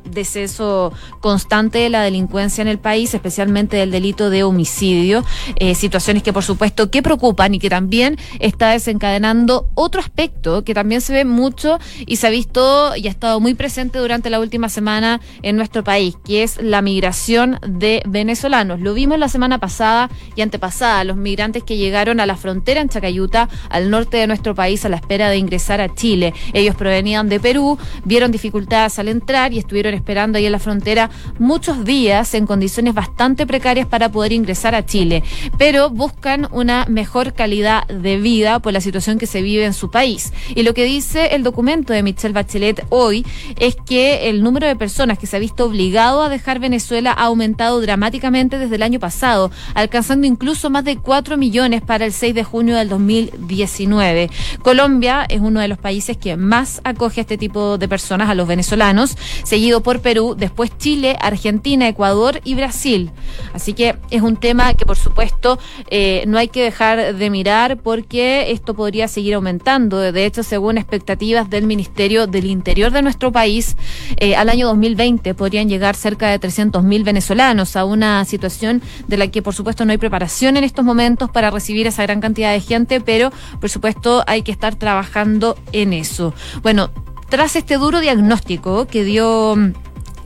deceso 0.04 0.92
constante 1.20 1.78
de 1.78 1.90
la 1.90 2.02
delincuencia 2.02 2.62
en 2.62 2.68
el 2.68 2.78
país, 2.78 3.14
especialmente 3.14 3.76
del 3.76 3.90
delito 3.90 4.30
de 4.30 4.42
homicidio, 4.42 5.24
eh, 5.56 5.74
situaciones 5.74 6.22
que 6.22 6.32
por 6.32 6.42
supuesto 6.42 6.90
que 6.90 7.02
preocupan 7.02 7.54
y 7.54 7.58
que 7.58 7.70
también 7.70 8.18
está 8.40 8.70
desencadenando 8.70 9.68
otro 9.74 10.00
aspecto 10.00 10.64
que 10.64 10.74
también 10.74 11.00
se 11.00 11.12
ve 11.12 11.24
mucho 11.24 11.78
y 12.06 12.16
se 12.16 12.26
ha 12.26 12.30
visto 12.30 12.96
y 12.96 13.08
ha 13.08 13.10
estado 13.10 13.40
muy 13.40 13.54
presente 13.54 13.98
durante 13.98 14.30
la 14.30 14.40
última 14.40 14.68
semana 14.68 15.20
en 15.42 15.56
nuestro 15.56 15.84
país, 15.84 16.16
que 16.24 16.42
es 16.42 16.60
la 16.62 16.82
migración 16.82 17.58
de 17.66 18.02
venezolanos. 18.06 18.80
Lo 18.80 18.94
vimos 18.94 19.18
la 19.18 19.28
semana 19.28 19.58
pasada 19.58 20.10
y 20.36 20.42
antepasada, 20.42 21.04
los 21.04 21.16
migrantes 21.16 21.62
que 21.62 21.76
llegaron 21.76 22.20
a 22.20 22.26
la 22.26 22.36
frontera 22.36 22.80
en 22.80 22.88
Chacayuta, 22.88 23.48
al 23.70 23.90
norte 23.90 24.16
de 24.18 24.26
nuestro 24.26 24.54
país, 24.54 24.84
a 24.84 24.88
la 24.88 24.96
espera 24.96 25.28
de 25.28 25.38
ingresar 25.38 25.80
a 25.80 25.94
Chile. 25.94 26.34
Ellos 26.52 26.74
provenían 26.74 27.28
de 27.28 27.40
Perú, 27.40 27.78
vieron 28.04 28.30
dificultades 28.30 28.98
al 28.98 29.08
entrar 29.08 29.52
y 29.52 29.58
esperando 29.94 30.38
ahí 30.38 30.46
en 30.46 30.52
la 30.52 30.58
frontera 30.58 31.10
muchos 31.38 31.84
días 31.84 32.34
en 32.34 32.46
condiciones 32.46 32.94
bastante 32.94 33.46
precarias 33.46 33.86
para 33.86 34.10
poder 34.10 34.32
ingresar 34.32 34.74
a 34.74 34.84
Chile, 34.84 35.22
pero 35.58 35.90
buscan 35.90 36.48
una 36.50 36.86
mejor 36.88 37.34
calidad 37.34 37.86
de 37.88 38.18
vida 38.18 38.58
por 38.58 38.72
la 38.72 38.80
situación 38.80 39.18
que 39.18 39.26
se 39.26 39.42
vive 39.42 39.64
en 39.64 39.74
su 39.74 39.90
país. 39.90 40.32
Y 40.54 40.62
lo 40.62 40.74
que 40.74 40.84
dice 40.84 41.34
el 41.34 41.42
documento 41.42 41.92
de 41.92 42.02
Michelle 42.02 42.34
Bachelet 42.34 42.86
hoy 42.90 43.24
es 43.58 43.76
que 43.76 44.28
el 44.28 44.42
número 44.42 44.66
de 44.66 44.76
personas 44.76 45.18
que 45.18 45.26
se 45.26 45.36
ha 45.36 45.40
visto 45.40 45.66
obligado 45.66 46.22
a 46.22 46.28
dejar 46.28 46.58
Venezuela 46.58 47.12
ha 47.12 47.24
aumentado 47.24 47.80
dramáticamente 47.80 48.58
desde 48.58 48.76
el 48.76 48.82
año 48.82 49.00
pasado, 49.00 49.50
alcanzando 49.74 50.26
incluso 50.26 50.70
más 50.70 50.84
de 50.84 50.96
4 50.96 51.36
millones 51.36 51.82
para 51.82 52.04
el 52.04 52.12
6 52.12 52.34
de 52.34 52.44
junio 52.44 52.76
del 52.76 52.88
2019. 52.88 54.30
Colombia 54.62 55.24
es 55.28 55.40
uno 55.40 55.60
de 55.60 55.68
los 55.68 55.78
países 55.78 56.16
que 56.16 56.36
más 56.36 56.80
acoge 56.84 57.20
a 57.20 57.22
este 57.22 57.38
tipo 57.38 57.78
de 57.78 57.88
personas, 57.88 58.28
a 58.30 58.34
los 58.34 58.48
venezolanos, 58.48 59.16
seguido 59.44 59.82
por 59.84 60.00
Perú, 60.00 60.34
después 60.36 60.76
Chile, 60.76 61.16
Argentina, 61.20 61.86
Ecuador 61.86 62.40
y 62.42 62.56
Brasil. 62.56 63.12
Así 63.52 63.74
que 63.74 63.96
es 64.10 64.22
un 64.22 64.36
tema 64.36 64.74
que 64.74 64.84
por 64.84 64.96
supuesto 64.96 65.60
eh, 65.90 66.24
no 66.26 66.38
hay 66.38 66.48
que 66.48 66.64
dejar 66.64 67.14
de 67.14 67.30
mirar 67.30 67.76
porque 67.76 68.50
esto 68.50 68.74
podría 68.74 69.06
seguir 69.06 69.34
aumentando. 69.34 69.98
De 70.00 70.26
hecho, 70.26 70.42
según 70.42 70.78
expectativas 70.78 71.48
del 71.48 71.66
Ministerio 71.66 72.26
del 72.26 72.46
Interior 72.46 72.90
de 72.90 73.02
nuestro 73.02 73.30
país, 73.30 73.76
eh, 74.16 74.34
al 74.34 74.48
año 74.48 74.66
2020 74.66 75.34
podrían 75.34 75.68
llegar 75.68 75.94
cerca 75.94 76.30
de 76.30 76.40
300.000 76.40 77.04
venezolanos 77.04 77.76
a 77.76 77.84
una 77.84 78.24
situación 78.24 78.82
de 79.06 79.16
la 79.18 79.28
que 79.28 79.42
por 79.42 79.54
supuesto 79.54 79.84
no 79.84 79.92
hay 79.92 79.98
preparación 79.98 80.56
en 80.56 80.64
estos 80.64 80.84
momentos 80.84 81.30
para 81.30 81.50
recibir 81.50 81.86
esa 81.86 82.02
gran 82.02 82.20
cantidad 82.20 82.52
de 82.52 82.60
gente, 82.60 83.00
pero 83.00 83.30
por 83.60 83.70
supuesto 83.70 84.24
hay 84.26 84.42
que 84.42 84.52
estar 84.52 84.74
trabajando 84.76 85.56
en 85.72 85.92
eso. 85.92 86.32
Bueno, 86.62 86.90
tras 87.28 87.56
este 87.56 87.76
duro 87.76 88.00
diagnóstico 88.00 88.86
que 88.86 89.04
dio 89.04 89.56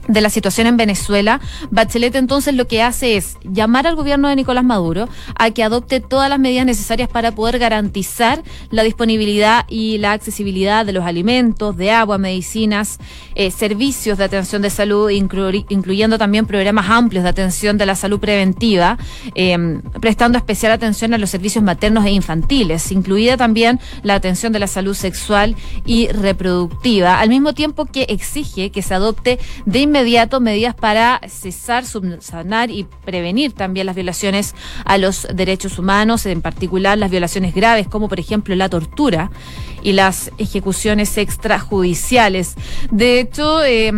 de 0.07 0.21
la 0.21 0.29
situación 0.29 0.67
en 0.67 0.77
Venezuela, 0.77 1.39
Bachelet 1.69 2.15
entonces 2.15 2.55
lo 2.55 2.67
que 2.67 2.81
hace 2.81 3.15
es 3.15 3.37
llamar 3.43 3.85
al 3.85 3.95
gobierno 3.95 4.27
de 4.27 4.35
Nicolás 4.35 4.63
Maduro 4.63 5.07
a 5.35 5.51
que 5.51 5.63
adopte 5.63 5.99
todas 5.99 6.29
las 6.29 6.39
medidas 6.39 6.65
necesarias 6.65 7.09
para 7.09 7.31
poder 7.33 7.59
garantizar 7.59 8.41
la 8.71 8.83
disponibilidad 8.83 9.65
y 9.69 9.99
la 9.99 10.13
accesibilidad 10.13 10.85
de 10.85 10.93
los 10.93 11.05
alimentos, 11.05 11.77
de 11.77 11.91
agua, 11.91 12.17
medicinas, 12.17 12.97
eh, 13.35 13.51
servicios 13.51 14.17
de 14.17 14.23
atención 14.23 14.63
de 14.63 14.69
salud, 14.69 15.09
incluyendo 15.09 16.17
también 16.17 16.47
programas 16.47 16.89
amplios 16.89 17.23
de 17.23 17.29
atención 17.29 17.77
de 17.77 17.85
la 17.85 17.95
salud 17.95 18.19
preventiva, 18.19 18.97
em, 19.35 19.81
prestando 20.01 20.37
especial 20.37 20.71
atención 20.71 21.13
a 21.13 21.17
los 21.17 21.29
servicios 21.29 21.63
maternos 21.63 22.05
e 22.05 22.11
infantiles, 22.11 22.91
incluida 22.91 23.37
también 23.37 23.79
la 24.01 24.15
atención 24.15 24.53
de 24.53 24.59
la 24.59 24.67
salud 24.67 24.95
sexual 24.95 25.55
y 25.85 26.07
reproductiva, 26.07 27.19
al 27.19 27.29
mismo 27.29 27.53
tiempo 27.53 27.85
que 27.85 28.07
exige 28.09 28.71
que 28.71 28.81
se 28.81 28.95
adopte 28.95 29.39
de 29.65 29.79
inmediato 29.79 29.98
inmediato 29.99 30.39
medidas 30.39 30.75
para 30.75 31.19
cesar, 31.27 31.85
subsanar 31.85 32.71
y 32.71 32.87
prevenir 33.05 33.53
también 33.53 33.85
las 33.85 33.95
violaciones 33.95 34.55
a 34.85 34.97
los 34.97 35.27
derechos 35.33 35.77
humanos, 35.77 36.25
en 36.25 36.41
particular 36.41 36.97
las 36.97 37.11
violaciones 37.11 37.53
graves, 37.53 37.87
como 37.87 38.07
por 38.07 38.19
ejemplo 38.19 38.55
la 38.55 38.69
tortura 38.69 39.29
y 39.83 39.91
las 39.91 40.31
ejecuciones 40.37 41.17
extrajudiciales. 41.17 42.55
De 42.91 43.19
hecho, 43.19 43.63
eh, 43.63 43.91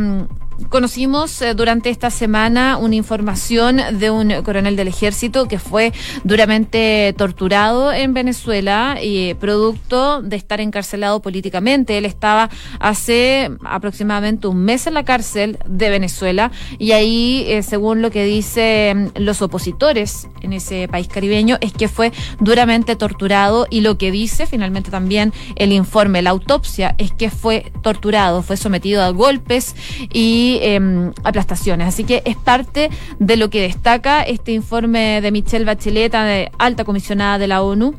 conocimos 0.70 1.42
eh, 1.42 1.54
durante 1.54 1.90
esta 1.90 2.10
semana 2.10 2.78
una 2.78 2.96
información 2.96 3.82
de 4.00 4.12
un 4.12 4.42
coronel 4.44 4.76
del 4.76 4.88
ejército 4.88 5.48
que 5.48 5.60
fue 5.60 5.94
duramente 6.24 7.14
torturado 7.18 7.92
en 7.92 8.14
Venezuela 8.14 8.98
y 9.02 9.34
producto 9.36 10.22
de 10.22 10.36
estar 10.36 10.62
encarcelado 10.62 11.22
políticamente. 11.22 11.98
Él 11.98 12.06
estaba 12.06 12.50
hace 12.80 13.52
aproximadamente 13.64 14.48
un 14.48 14.58
mes 14.64 14.88
en 14.88 14.94
la 14.94 15.04
cárcel 15.04 15.58
de 15.66 15.90
Venezuela 15.90 16.52
y 16.78 16.92
ahí, 16.92 17.46
eh, 17.48 17.64
según 17.64 18.02
lo 18.02 18.12
que 18.12 18.26
dicen 18.26 19.12
los 19.16 19.42
opositores 19.42 20.28
en 20.42 20.54
ese 20.54 20.88
país 20.88 21.08
caribeño, 21.08 21.58
es 21.62 21.74
que 21.74 21.88
fue 21.88 22.12
duramente 22.40 22.96
torturado 22.96 23.68
y 23.70 23.82
lo 23.82 23.98
que 23.98 24.12
dice 24.12 24.46
finalmente 24.46 24.92
también 24.92 25.34
el 25.56 25.72
informe, 25.72 26.22
la 26.22 26.32
autopsia, 26.32 26.96
es 26.98 27.12
que 27.12 27.30
fue 27.30 27.72
torturado, 27.82 28.42
fue 28.42 28.58
sometido 28.58 29.04
a 29.04 29.10
golpes 29.10 29.76
y 30.14 30.51
Em, 30.62 31.12
aplastaciones. 31.24 31.88
Así 31.88 32.04
que 32.04 32.22
es 32.26 32.36
parte 32.36 32.90
de 33.20 33.38
lo 33.38 33.50
que 33.50 33.62
destaca 33.62 34.22
este 34.24 34.52
informe 34.52 35.22
de 35.22 35.32
Michelle 35.32 35.66
Bachelet, 35.66 36.12
de 36.12 36.52
alta 36.58 36.84
comisionada 36.84 37.38
de 37.38 37.48
la 37.48 37.62
ONU 37.62 37.96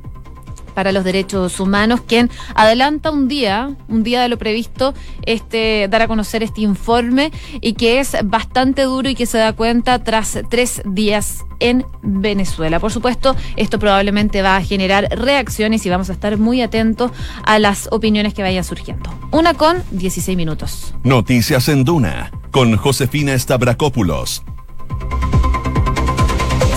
para 0.73 0.93
los 0.93 1.05
derechos 1.05 1.61
humanos, 1.61 2.01
quien 2.07 2.31
adelanta 2.55 3.11
un 3.11 3.29
día, 3.29 3.75
un 3.89 4.03
día 4.03 4.23
de 4.23 4.29
lo 4.29 4.39
previsto, 4.39 4.95
este, 5.25 5.89
dar 5.89 6.03
a 6.03 6.09
conocer 6.09 6.43
este 6.43 6.63
informe 6.63 7.33
y 7.61 7.75
que 7.75 8.01
es 8.01 8.17
bastante 8.25 8.83
duro 8.83 9.09
y 9.09 9.15
que 9.15 9.27
se 9.27 9.39
da 9.39 9.53
cuenta 9.53 10.03
tras 10.03 10.39
tres 10.51 10.83
días 10.85 11.45
en 11.61 11.85
Venezuela. 12.03 12.81
Por 12.81 12.93
supuesto, 12.93 13.37
esto 13.57 13.79
probablemente 13.79 14.43
va 14.43 14.57
a 14.57 14.63
generar 14.63 15.09
reacciones 15.11 15.87
y 15.87 15.91
vamos 15.91 16.11
a 16.11 16.13
estar 16.13 16.37
muy 16.39 16.61
atentos 16.61 17.13
a 17.45 17.59
las 17.59 17.89
opiniones 17.93 18.35
que 18.35 18.43
vayan 18.43 18.65
surgiendo. 18.65 19.11
Una 19.31 19.55
con 19.55 19.83
16 19.93 20.37
minutos. 20.37 20.95
Noticias 21.05 21.69
en 21.69 21.85
Duna 21.85 22.31
con 22.51 22.77
Josefina 22.77 23.39
Stavrakopoulos. 23.39 24.43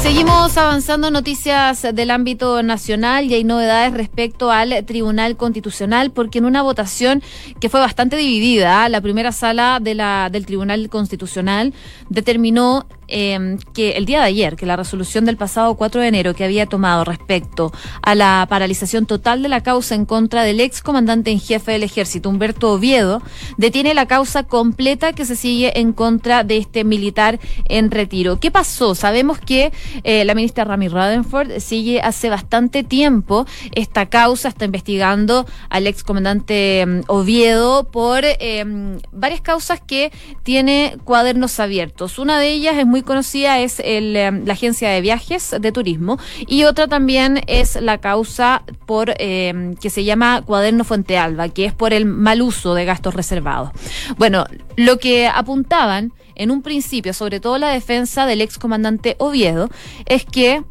Seguimos 0.05 0.55
avanzando 0.55 1.09
noticias 1.09 1.81
del 1.81 2.11
ámbito 2.11 2.61
nacional 2.61 3.25
y 3.25 3.33
hay 3.33 3.43
novedades 3.43 3.91
respecto 3.91 4.51
al 4.51 4.85
Tribunal 4.85 5.35
Constitucional 5.35 6.11
porque 6.11 6.37
en 6.37 6.45
una 6.45 6.61
votación 6.61 7.23
que 7.59 7.69
fue 7.69 7.79
bastante 7.79 8.15
dividida, 8.15 8.87
la 8.87 9.01
primera 9.01 9.31
sala 9.31 9.79
de 9.81 9.95
la, 9.95 10.29
del 10.31 10.45
Tribunal 10.45 10.89
Constitucional 10.89 11.73
determinó 12.07 12.85
eh, 13.07 13.57
que 13.73 13.91
el 13.91 14.05
día 14.05 14.19
de 14.19 14.25
ayer, 14.25 14.55
que 14.55 14.65
la 14.65 14.75
resolución 14.75 15.25
del 15.25 15.37
pasado 15.37 15.75
4 15.75 16.01
de 16.01 16.07
enero 16.07 16.33
que 16.33 16.43
había 16.43 16.65
tomado 16.65 17.03
respecto 17.03 17.71
a 18.01 18.15
la 18.15 18.45
paralización 18.49 19.05
total 19.05 19.41
de 19.41 19.49
la 19.49 19.61
causa 19.61 19.95
en 19.95 20.05
contra 20.05 20.43
del 20.43 20.59
ex 20.59 20.81
comandante 20.81 21.31
en 21.31 21.39
jefe 21.39 21.71
del 21.73 21.83
ejército, 21.83 22.29
Humberto 22.29 22.71
Oviedo, 22.73 23.21
detiene 23.57 23.93
la 23.93 24.05
causa 24.05 24.43
completa 24.43 25.13
que 25.13 25.25
se 25.25 25.35
sigue 25.35 25.79
en 25.79 25.93
contra 25.93 26.43
de 26.43 26.57
este 26.57 26.83
militar 26.83 27.39
en 27.65 27.91
retiro. 27.91 28.39
¿Qué 28.39 28.51
pasó? 28.51 28.95
Sabemos 28.95 29.39
que 29.39 29.71
eh, 30.03 30.25
la 30.25 30.35
ministra 30.35 30.63
Rami 30.63 30.87
Radenford 30.87 31.59
sigue 31.59 32.01
hace 32.01 32.29
bastante 32.29 32.83
tiempo 32.83 33.45
esta 33.73 34.07
causa, 34.07 34.49
está 34.49 34.65
investigando 34.65 35.45
al 35.69 35.87
ex 35.87 36.03
comandante 36.03 36.85
mm, 36.85 37.01
Oviedo 37.07 37.85
por 37.91 38.21
eh, 38.23 38.97
varias 39.11 39.41
causas 39.41 39.81
que 39.81 40.11
tiene 40.43 40.97
cuadernos 41.03 41.59
abiertos. 41.59 42.19
Una 42.19 42.39
de 42.39 42.49
ellas 42.49 42.77
es 42.77 42.85
muy 42.85 42.94
conocida 43.01 43.59
es 43.59 43.81
em, 43.83 44.45
la 44.45 44.53
agencia 44.53 44.89
de 44.89 45.01
viajes 45.01 45.55
de 45.59 45.71
turismo 45.71 46.19
y 46.47 46.63
otra 46.63 46.87
también 46.87 47.41
es 47.47 47.75
la 47.81 47.99
causa 47.99 48.63
por 48.85 49.13
em, 49.17 49.75
que 49.75 49.89
se 49.89 50.03
llama 50.03 50.41
Cuaderno 50.41 50.83
Fuente 50.83 51.17
Alba, 51.17 51.49
que 51.49 51.65
es 51.65 51.73
por 51.73 51.93
el 51.93 52.05
mal 52.05 52.41
uso 52.41 52.73
de 52.73 52.85
gastos 52.85 53.13
reservados. 53.13 53.71
Bueno, 54.17 54.45
lo 54.75 54.99
que 54.99 55.27
apuntaban 55.27 56.13
en 56.35 56.51
un 56.51 56.61
principio, 56.61 57.13
sobre 57.13 57.39
todo 57.39 57.57
la 57.57 57.69
defensa 57.69 58.25
del 58.25 58.41
ex 58.41 58.57
comandante 58.57 59.15
Oviedo, 59.19 59.69
es 60.05 60.25
que 60.25 60.63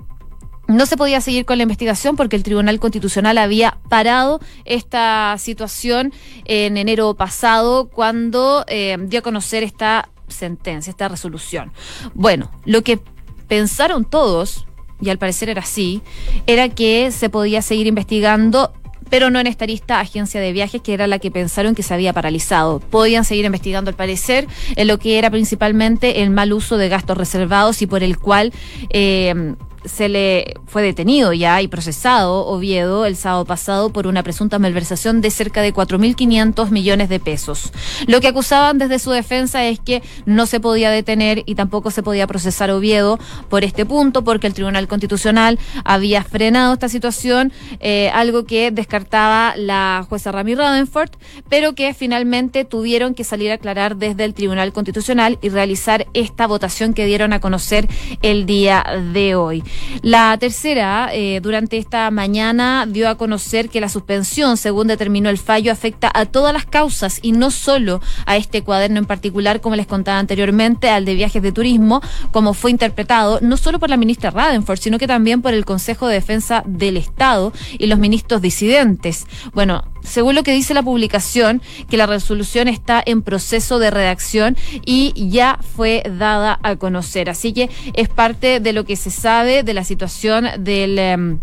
no 0.66 0.86
se 0.86 0.96
podía 0.96 1.20
seguir 1.20 1.44
con 1.44 1.58
la 1.58 1.64
investigación 1.64 2.16
porque 2.16 2.36
el 2.36 2.42
Tribunal 2.42 2.80
Constitucional 2.80 3.36
había 3.38 3.78
parado 3.88 4.40
esta 4.64 5.36
situación 5.38 6.12
en 6.46 6.76
enero 6.76 7.14
pasado 7.14 7.88
cuando 7.88 8.64
em, 8.68 9.08
dio 9.08 9.18
a 9.18 9.22
conocer 9.22 9.62
esta 9.62 10.08
sentencia, 10.28 10.90
esta 10.90 11.08
resolución. 11.08 11.72
Bueno, 12.14 12.50
lo 12.64 12.82
que 12.82 13.00
pensaron 13.48 14.04
todos, 14.04 14.66
y 15.00 15.10
al 15.10 15.18
parecer 15.18 15.48
era 15.48 15.62
así, 15.62 16.02
era 16.46 16.68
que 16.68 17.10
se 17.10 17.28
podía 17.30 17.62
seguir 17.62 17.86
investigando 17.86 18.72
pero 19.10 19.30
no 19.30 19.38
en 19.38 19.46
esta 19.46 19.66
lista 19.66 20.00
agencia 20.00 20.40
de 20.40 20.52
viajes 20.52 20.82
que 20.82 20.94
era 20.94 21.06
la 21.06 21.18
que 21.18 21.30
pensaron 21.30 21.74
que 21.74 21.82
se 21.82 21.94
había 21.94 22.12
paralizado. 22.12 22.80
Podían 22.80 23.24
seguir 23.24 23.44
investigando 23.44 23.90
al 23.90 23.94
parecer 23.94 24.48
en 24.76 24.88
lo 24.88 24.98
que 24.98 25.18
era 25.18 25.30
principalmente 25.30 26.22
el 26.22 26.30
mal 26.30 26.52
uso 26.52 26.78
de 26.78 26.88
gastos 26.88 27.16
reservados 27.16 27.82
y 27.82 27.86
por 27.86 28.02
el 28.02 28.18
cual 28.18 28.52
eh, 28.90 29.54
se 29.84 30.08
le 30.08 30.54
fue 30.66 30.82
detenido 30.82 31.32
ya 31.32 31.60
y 31.62 31.68
procesado 31.68 32.46
Oviedo 32.46 33.06
el 33.06 33.16
sábado 33.16 33.44
pasado 33.44 33.90
por 33.90 34.06
una 34.06 34.22
presunta 34.22 34.58
malversación 34.58 35.20
de 35.20 35.30
cerca 35.30 35.62
de 35.62 35.74
4.500 35.74 36.70
millones 36.70 37.08
de 37.08 37.20
pesos. 37.20 37.72
Lo 38.06 38.20
que 38.20 38.28
acusaban 38.28 38.78
desde 38.78 38.98
su 38.98 39.10
defensa 39.10 39.64
es 39.64 39.80
que 39.80 40.02
no 40.26 40.46
se 40.46 40.60
podía 40.60 40.90
detener 40.90 41.42
y 41.46 41.54
tampoco 41.54 41.90
se 41.90 42.02
podía 42.02 42.26
procesar 42.26 42.70
Oviedo 42.70 43.18
por 43.48 43.64
este 43.64 43.86
punto 43.86 44.24
porque 44.24 44.46
el 44.46 44.54
Tribunal 44.54 44.88
Constitucional 44.88 45.58
había 45.84 46.24
frenado 46.24 46.74
esta 46.74 46.88
situación, 46.88 47.52
eh, 47.80 48.10
algo 48.14 48.44
que 48.44 48.70
descartaba 48.70 49.54
la 49.56 50.04
jueza 50.08 50.32
Rami 50.32 50.54
Radenford, 50.54 51.10
pero 51.48 51.74
que 51.74 51.94
finalmente 51.94 52.64
tuvieron 52.64 53.14
que 53.14 53.24
salir 53.24 53.50
a 53.50 53.54
aclarar 53.54 53.96
desde 53.96 54.24
el 54.24 54.34
Tribunal 54.34 54.72
Constitucional 54.72 55.38
y 55.42 55.48
realizar 55.48 56.06
esta 56.14 56.46
votación 56.46 56.94
que 56.94 57.06
dieron 57.06 57.32
a 57.32 57.40
conocer 57.40 57.88
el 58.22 58.46
día 58.46 58.84
de 59.12 59.34
hoy. 59.34 59.62
La 60.02 60.36
tercera, 60.38 61.10
eh, 61.12 61.40
durante 61.42 61.78
esta 61.78 62.10
mañana, 62.10 62.86
dio 62.86 63.08
a 63.08 63.16
conocer 63.16 63.68
que 63.68 63.80
la 63.80 63.88
suspensión, 63.88 64.56
según 64.56 64.86
determinó 64.86 65.30
el 65.30 65.38
fallo, 65.38 65.72
afecta 65.72 66.10
a 66.12 66.26
todas 66.26 66.52
las 66.52 66.66
causas 66.66 67.18
y 67.22 67.32
no 67.32 67.50
solo 67.50 68.00
a 68.26 68.36
este 68.36 68.62
cuaderno 68.62 68.98
en 68.98 69.06
particular, 69.06 69.60
como 69.60 69.76
les 69.76 69.86
contaba 69.86 70.18
anteriormente, 70.18 70.88
al 70.90 71.04
de 71.04 71.14
viajes 71.14 71.42
de 71.42 71.52
turismo, 71.52 72.00
como 72.32 72.54
fue 72.54 72.70
interpretado 72.70 73.38
no 73.40 73.56
solo 73.56 73.78
por 73.78 73.90
la 73.90 73.96
ministra 73.96 74.30
Radenford, 74.30 74.78
sino 74.78 74.98
que 74.98 75.06
también 75.06 75.42
por 75.42 75.54
el 75.54 75.64
Consejo 75.64 76.08
de 76.08 76.14
Defensa 76.14 76.62
del 76.66 76.96
Estado 76.96 77.52
y 77.78 77.86
los 77.86 77.98
ministros 77.98 78.42
disidentes. 78.42 79.26
Bueno, 79.52 79.84
según 80.04 80.34
lo 80.34 80.42
que 80.42 80.52
dice 80.52 80.74
la 80.74 80.82
publicación, 80.82 81.60
que 81.88 81.96
la 81.96 82.06
resolución 82.06 82.68
está 82.68 83.02
en 83.04 83.22
proceso 83.22 83.78
de 83.78 83.90
redacción 83.90 84.56
y 84.84 85.12
ya 85.30 85.58
fue 85.76 86.02
dada 86.18 86.58
a 86.62 86.76
conocer. 86.76 87.30
Así 87.30 87.52
que 87.52 87.70
es 87.94 88.08
parte 88.08 88.60
de 88.60 88.72
lo 88.72 88.84
que 88.84 88.96
se 88.96 89.10
sabe 89.10 89.62
de 89.62 89.74
la 89.74 89.84
situación 89.84 90.46
del... 90.58 90.98
Em, 90.98 91.40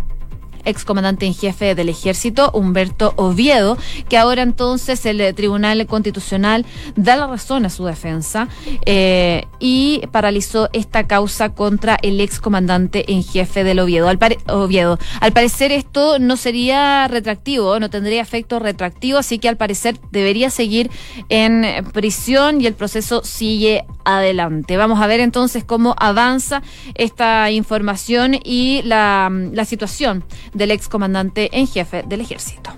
excomandante 0.65 1.25
en 1.25 1.33
jefe 1.33 1.75
del 1.75 1.89
ejército, 1.89 2.51
Humberto 2.53 3.13
Oviedo, 3.15 3.77
que 4.09 4.17
ahora 4.17 4.41
entonces 4.41 5.05
el 5.05 5.21
eh, 5.21 5.33
Tribunal 5.33 5.85
Constitucional 5.87 6.65
da 6.95 7.15
la 7.15 7.27
razón 7.27 7.65
a 7.65 7.69
su 7.69 7.85
defensa 7.85 8.47
eh, 8.85 9.45
y 9.59 10.01
paralizó 10.11 10.69
esta 10.73 11.07
causa 11.07 11.49
contra 11.49 11.97
el 12.01 12.19
excomandante 12.21 13.11
en 13.11 13.23
jefe 13.23 13.63
del 13.63 13.79
Oviedo. 13.79 14.07
Al, 14.07 14.19
Oviedo. 14.47 14.99
al 15.19 15.31
parecer 15.31 15.71
esto 15.71 16.19
no 16.19 16.37
sería 16.37 17.07
retractivo, 17.07 17.79
no 17.79 17.89
tendría 17.89 18.21
efecto 18.21 18.59
retractivo, 18.59 19.17
así 19.17 19.39
que 19.39 19.49
al 19.49 19.57
parecer 19.57 19.97
debería 20.11 20.49
seguir 20.49 20.89
en 21.29 21.65
prisión 21.93 22.61
y 22.61 22.67
el 22.67 22.73
proceso 22.73 23.23
sigue 23.23 23.85
adelante. 24.05 24.77
Vamos 24.77 25.01
a 25.01 25.07
ver 25.07 25.19
entonces 25.19 25.63
cómo 25.63 25.95
avanza 25.97 26.61
esta 26.95 27.51
información 27.51 28.37
y 28.43 28.81
la, 28.83 29.29
la 29.31 29.65
situación 29.65 30.23
del 30.53 30.71
excomandante 30.71 31.49
en 31.57 31.67
jefe 31.67 32.03
del 32.07 32.21
ejército. 32.21 32.71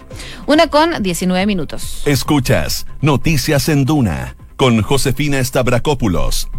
Una 0.46 0.68
con 0.68 1.02
19 1.02 1.46
minutos. 1.46 2.04
Escuchas 2.06 2.86
Noticias 3.02 3.70
en 3.70 3.86
Duna 3.86 4.36
con 4.56 4.82
Josefina 4.82 5.44
Stavrakopoulos. 5.44 6.50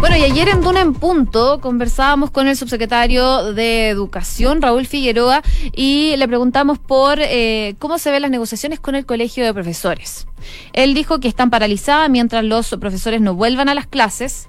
Bueno, 0.00 0.16
y 0.16 0.22
ayer 0.22 0.48
en 0.48 0.62
Duna 0.62 0.80
en 0.80 0.94
Punto 0.94 1.60
conversábamos 1.60 2.30
con 2.30 2.48
el 2.48 2.56
subsecretario 2.56 3.52
de 3.52 3.90
Educación, 3.90 4.62
Raúl 4.62 4.86
Figueroa, 4.86 5.42
y 5.76 6.16
le 6.16 6.26
preguntamos 6.26 6.78
por 6.78 7.18
eh, 7.20 7.74
cómo 7.78 7.98
se 7.98 8.10
ven 8.10 8.22
las 8.22 8.30
negociaciones 8.30 8.80
con 8.80 8.94
el 8.94 9.04
Colegio 9.04 9.44
de 9.44 9.52
Profesores. 9.52 10.26
Él 10.72 10.94
dijo 10.94 11.20
que 11.20 11.28
están 11.28 11.50
paralizadas 11.50 12.08
mientras 12.08 12.42
los 12.44 12.70
profesores 12.80 13.20
no 13.20 13.34
vuelvan 13.34 13.68
a 13.68 13.74
las 13.74 13.86
clases 13.86 14.48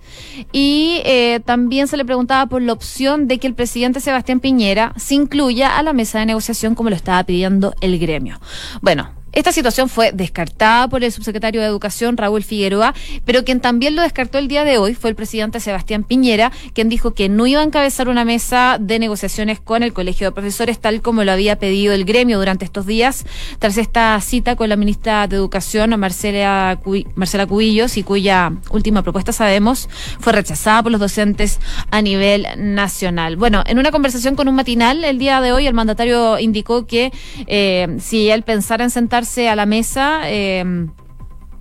y 0.54 1.02
eh, 1.04 1.42
también 1.44 1.90
se 1.90 1.98
le 1.98 2.06
preguntaba 2.06 2.46
por 2.46 2.62
la 2.62 2.72
opción 2.72 3.28
de 3.28 3.38
que 3.38 3.48
el 3.48 3.54
presidente 3.54 4.00
Sebastián 4.00 4.40
Piñera 4.40 4.94
se 4.96 5.16
incluya 5.16 5.78
a 5.78 5.84
la 5.84 5.92
mesa 5.92 6.20
de 6.20 6.28
negociación 6.28 6.76
como 6.76 6.90
lo 6.90 6.96
estaba 6.96 7.22
pidiendo 7.26 7.76
el 7.82 8.00
gremio. 8.00 8.40
Bueno, 8.82 9.21
esta 9.34 9.52
situación 9.52 9.88
fue 9.88 10.12
descartada 10.12 10.88
por 10.88 11.04
el 11.04 11.12
subsecretario 11.12 11.62
de 11.62 11.68
Educación, 11.68 12.18
Raúl 12.18 12.44
Figueroa, 12.44 12.94
pero 13.26 13.46
quien 13.46 13.62
también 13.62 13.96
lo 13.96 14.02
descartó 14.02 14.38
el 14.38 14.48
día 14.48 14.66
de 14.66 14.78
hoy 14.78 14.94
fue 14.94 15.10
el 15.10 15.16
presidente 15.16 15.60
Sebastián 15.60 16.04
Piñera, 16.04 16.52
quien 16.74 16.90
dijo 16.90 17.14
que 17.14 17.30
no 17.30 17.48
iba 17.48 17.62
a 17.62 17.64
encabezar 17.64 18.10
una 18.10 18.26
mesa 18.26 18.78
de 18.80 19.00
negociaciones 19.00 19.60
con 19.60 19.84
el 19.84 19.94
Colegio 19.94 20.28
de 20.28 20.32
Profesores, 20.32 20.80
tal 20.80 21.02
como 21.02 21.24
lo 21.24 21.32
había 21.32 21.58
pedido 21.58 21.94
el 21.94 22.04
gremio 22.04 22.40
durante 22.40 22.66
estos 22.66 22.86
días, 22.86 23.26
tras 23.60 23.78
esta 23.78 24.20
cita 24.20 24.56
con 24.56 24.70
la 24.70 24.76
ministra 24.76 25.28
de 25.28 25.38
Educación, 25.38 25.98
Marcela, 26.00 26.80
Marcela 27.16 27.46
Cubillos, 27.46 27.98
y 27.98 28.04
cuya 28.04 28.54
última 28.70 29.02
propuesta, 29.02 29.32
sabemos, 29.32 29.90
fue 30.20 30.34
rechazada 30.34 30.84
por 30.84 30.92
los 30.92 31.00
docentes 31.00 31.60
a 31.90 32.02
nivel 32.02 32.48
nacional. 32.58 33.38
Bueno, 33.38 33.64
en 33.66 33.80
una 33.80 33.92
conversación 33.92 34.36
con 34.36 34.48
un 34.48 34.56
matinal 34.56 35.04
el 35.04 35.20
día 35.20 35.42
de 35.42 35.52
hoy, 35.52 35.68
el 35.68 35.74
mandatario 35.74 36.38
indicó 36.40 36.86
que 36.86 37.12
eh, 37.48 37.88
si 38.00 38.30
él 38.30 38.44
pensara 38.44 38.84
en 38.84 38.90
sentar 38.90 39.21
a 39.50 39.56
la 39.56 39.66
mesa 39.66 40.22
eh, 40.26 40.88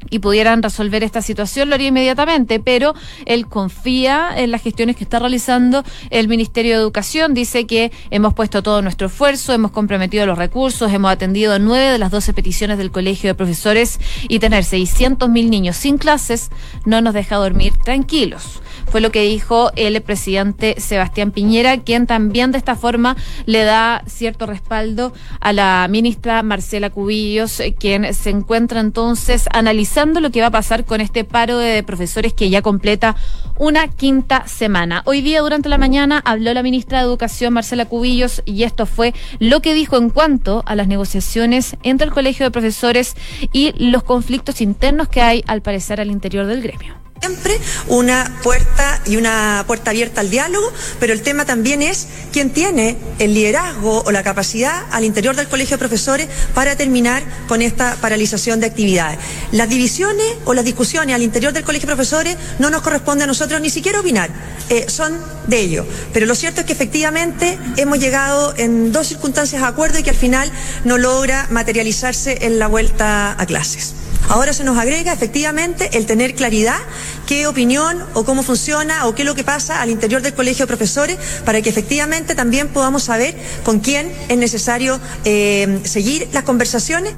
y 0.09 0.19
pudieran 0.19 0.63
resolver 0.63 1.05
esta 1.05 1.23
situación, 1.23 1.69
lo 1.69 1.75
haría 1.75 1.89
inmediatamente, 1.89 2.61
pero 2.61 2.95
él 3.27 3.47
confía 3.47 4.31
en 4.37 4.51
las 4.51 4.63
gestiones 4.63 4.97
que 4.97 5.05
está 5.05 5.19
realizando 5.19 5.85
el 6.11 6.29
Ministerio 6.29 6.73
de 6.73 6.81
Educación. 6.81 7.35
Dice 7.35 7.67
que 7.67 7.93
hemos 8.11 8.35
puesto 8.35 8.63
todo 8.63 8.83
nuestro 8.83 9.09
esfuerzo, 9.09 9.53
hemos 9.53 9.71
comprometido 9.71 10.27
los 10.27 10.39
recursos, 10.39 10.93
hemos 10.93 11.13
atendido 11.13 11.59
nueve 11.59 11.93
de 11.93 11.99
las 11.99 12.11
doce 12.11 12.33
peticiones 12.33 12.79
del 12.79 12.91
Colegio 12.91 13.29
de 13.29 13.35
Profesores 13.35 14.01
y 14.29 14.39
tener 14.39 14.65
600 14.65 15.29
mil 15.29 15.51
niños 15.51 15.77
sin 15.77 15.99
clases 15.99 16.51
no 16.85 17.01
nos 17.01 17.15
deja 17.15 17.37
dormir 17.37 17.75
tranquilos 17.77 18.61
fue 18.91 19.01
lo 19.01 19.13
que 19.13 19.23
dijo 19.23 19.71
el 19.77 20.01
presidente 20.03 20.75
Sebastián 20.79 21.31
Piñera, 21.31 21.79
quien 21.79 22.07
también 22.07 22.51
de 22.51 22.59
esta 22.59 22.75
forma 22.75 23.17
le 23.47 23.63
da 23.63 24.03
cierto 24.07 24.47
respaldo 24.47 25.13
a 25.41 25.53
la 25.53 25.87
ministra 25.89 26.43
Marcela 26.43 26.91
Cubillos, 26.91 27.63
quien 27.79 28.13
se 28.15 28.31
encuentra 28.31 28.81
entonces 28.81 29.49
analizando 29.53 30.21
lo 30.21 30.31
que 30.31 30.41
va 30.41 30.49
a 30.49 30.51
pasar 30.51 30.85
con 30.85 31.01
este 31.01 31.25
paro 31.25 31.59
de 31.59 31.83
profesores 31.85 32.33
que 32.33 32.51
ya 32.51 32.63
completa 32.63 33.15
una 33.59 33.87
quinta 33.89 34.49
semana. 34.49 35.03
Hoy 35.05 35.21
día 35.21 35.41
durante 35.41 35.69
la 35.69 35.79
mañana 35.79 36.21
habló 36.25 36.53
la 36.53 36.63
ministra 36.63 36.99
de 36.99 37.05
Educación 37.05 37.53
Marcela 37.53 37.85
Cubillos 37.85 38.43
y 38.45 38.65
esto 38.65 38.87
fue 38.87 39.15
lo 39.39 39.61
que 39.61 39.75
dijo 39.75 39.99
en 39.99 40.11
cuanto 40.11 40.65
a 40.67 40.75
las 40.75 40.89
negociaciones 40.89 41.77
entre 41.85 42.07
el 42.07 42.13
Colegio 42.13 42.45
de 42.45 42.51
Profesores 42.51 43.15
y 43.53 43.73
los 43.79 44.03
conflictos 44.03 44.61
internos 44.61 45.09
que 45.09 45.21
hay 45.21 45.45
al 45.47 45.63
parecer 45.63 46.01
al 46.01 46.11
interior 46.11 46.47
del 46.47 46.63
gremio 46.63 47.10
siempre 47.21 47.59
una 47.89 48.39
puerta 48.43 49.01
y 49.05 49.17
una 49.17 49.65
puerta 49.67 49.91
abierta 49.91 50.23
al 50.23 50.31
diálogo, 50.31 50.73
pero 50.99 51.13
el 51.13 51.21
tema 51.21 51.45
también 51.45 51.83
es 51.83 52.07
quién 52.33 52.49
tiene 52.51 52.97
el 53.19 53.35
liderazgo 53.35 54.03
o 54.07 54.11
la 54.11 54.23
capacidad 54.23 54.87
al 54.91 55.05
interior 55.05 55.37
del 55.37 55.47
colegio 55.47 55.77
de 55.77 55.81
profesores 55.81 56.29
para 56.55 56.77
terminar 56.77 57.23
con 57.47 57.61
esta 57.61 57.97
paralización 57.97 58.61
de 58.61 58.67
actividades. 58.67 59.19
Las 59.53 59.69
divisiones 59.69 60.27
o 60.47 60.55
las 60.55 60.65
discusiones 60.65 61.15
al 61.15 61.23
interior 61.23 61.53
del 61.53 61.63
colegio 61.63 61.89
de 61.89 61.95
profesores 61.95 62.37
no 62.59 62.71
nos 62.71 62.81
corresponde 62.81 63.25
a 63.25 63.27
nosotros 63.27 63.61
ni 63.61 63.69
siquiera 63.69 64.01
opinar, 64.01 64.31
eh, 64.71 64.87
son 64.89 65.19
de 65.47 65.61
ellos. 65.61 65.87
Pero 66.15 66.25
lo 66.25 66.35
cierto 66.35 66.61
es 66.61 66.67
que 66.67 66.73
efectivamente 66.73 67.59
hemos 67.77 67.99
llegado 67.99 68.55
en 68.57 68.93
dos 68.93 69.09
circunstancias 69.09 69.63
a 69.63 69.69
acuerdo 69.69 69.99
y 69.99 70.03
que 70.03 70.11
al 70.11 70.17
final 70.17 70.51
no 70.85 70.97
logra 70.97 71.49
materializarse 71.51 72.47
en 72.47 72.59
la 72.59 72.67
vuelta 72.67 73.37
a 73.39 73.45
clases. 73.45 73.95
Ahora 74.29 74.53
se 74.53 74.65
nos 74.65 74.79
agrega 74.79 75.13
efectivamente 75.13 75.97
el 75.97 76.07
tener 76.07 76.35
claridad 76.35 76.79
qué 77.27 77.47
opinión 77.47 78.05
o 78.15 78.25
cómo 78.25 78.43
funciona 78.43 79.07
o 79.07 79.15
qué 79.15 79.23
es 79.23 79.27
lo 79.27 79.35
que 79.35 79.45
pasa 79.45 79.81
al 79.81 79.91
interior 79.91 80.23
del 80.23 80.35
colegio 80.35 80.65
de 80.65 80.69
profesores 80.69 81.19
para 81.45 81.61
que 81.63 81.71
efectivamente 81.71 82.35
también 82.35 82.69
podamos 82.69 83.05
saber 83.05 83.35
con 83.65 83.81
quién 83.81 84.13
es 84.29 84.39
necesario 84.39 85.01
eh, 85.25 85.81
seguir 85.85 86.29
las 86.33 86.45
conversaciones. 86.45 87.15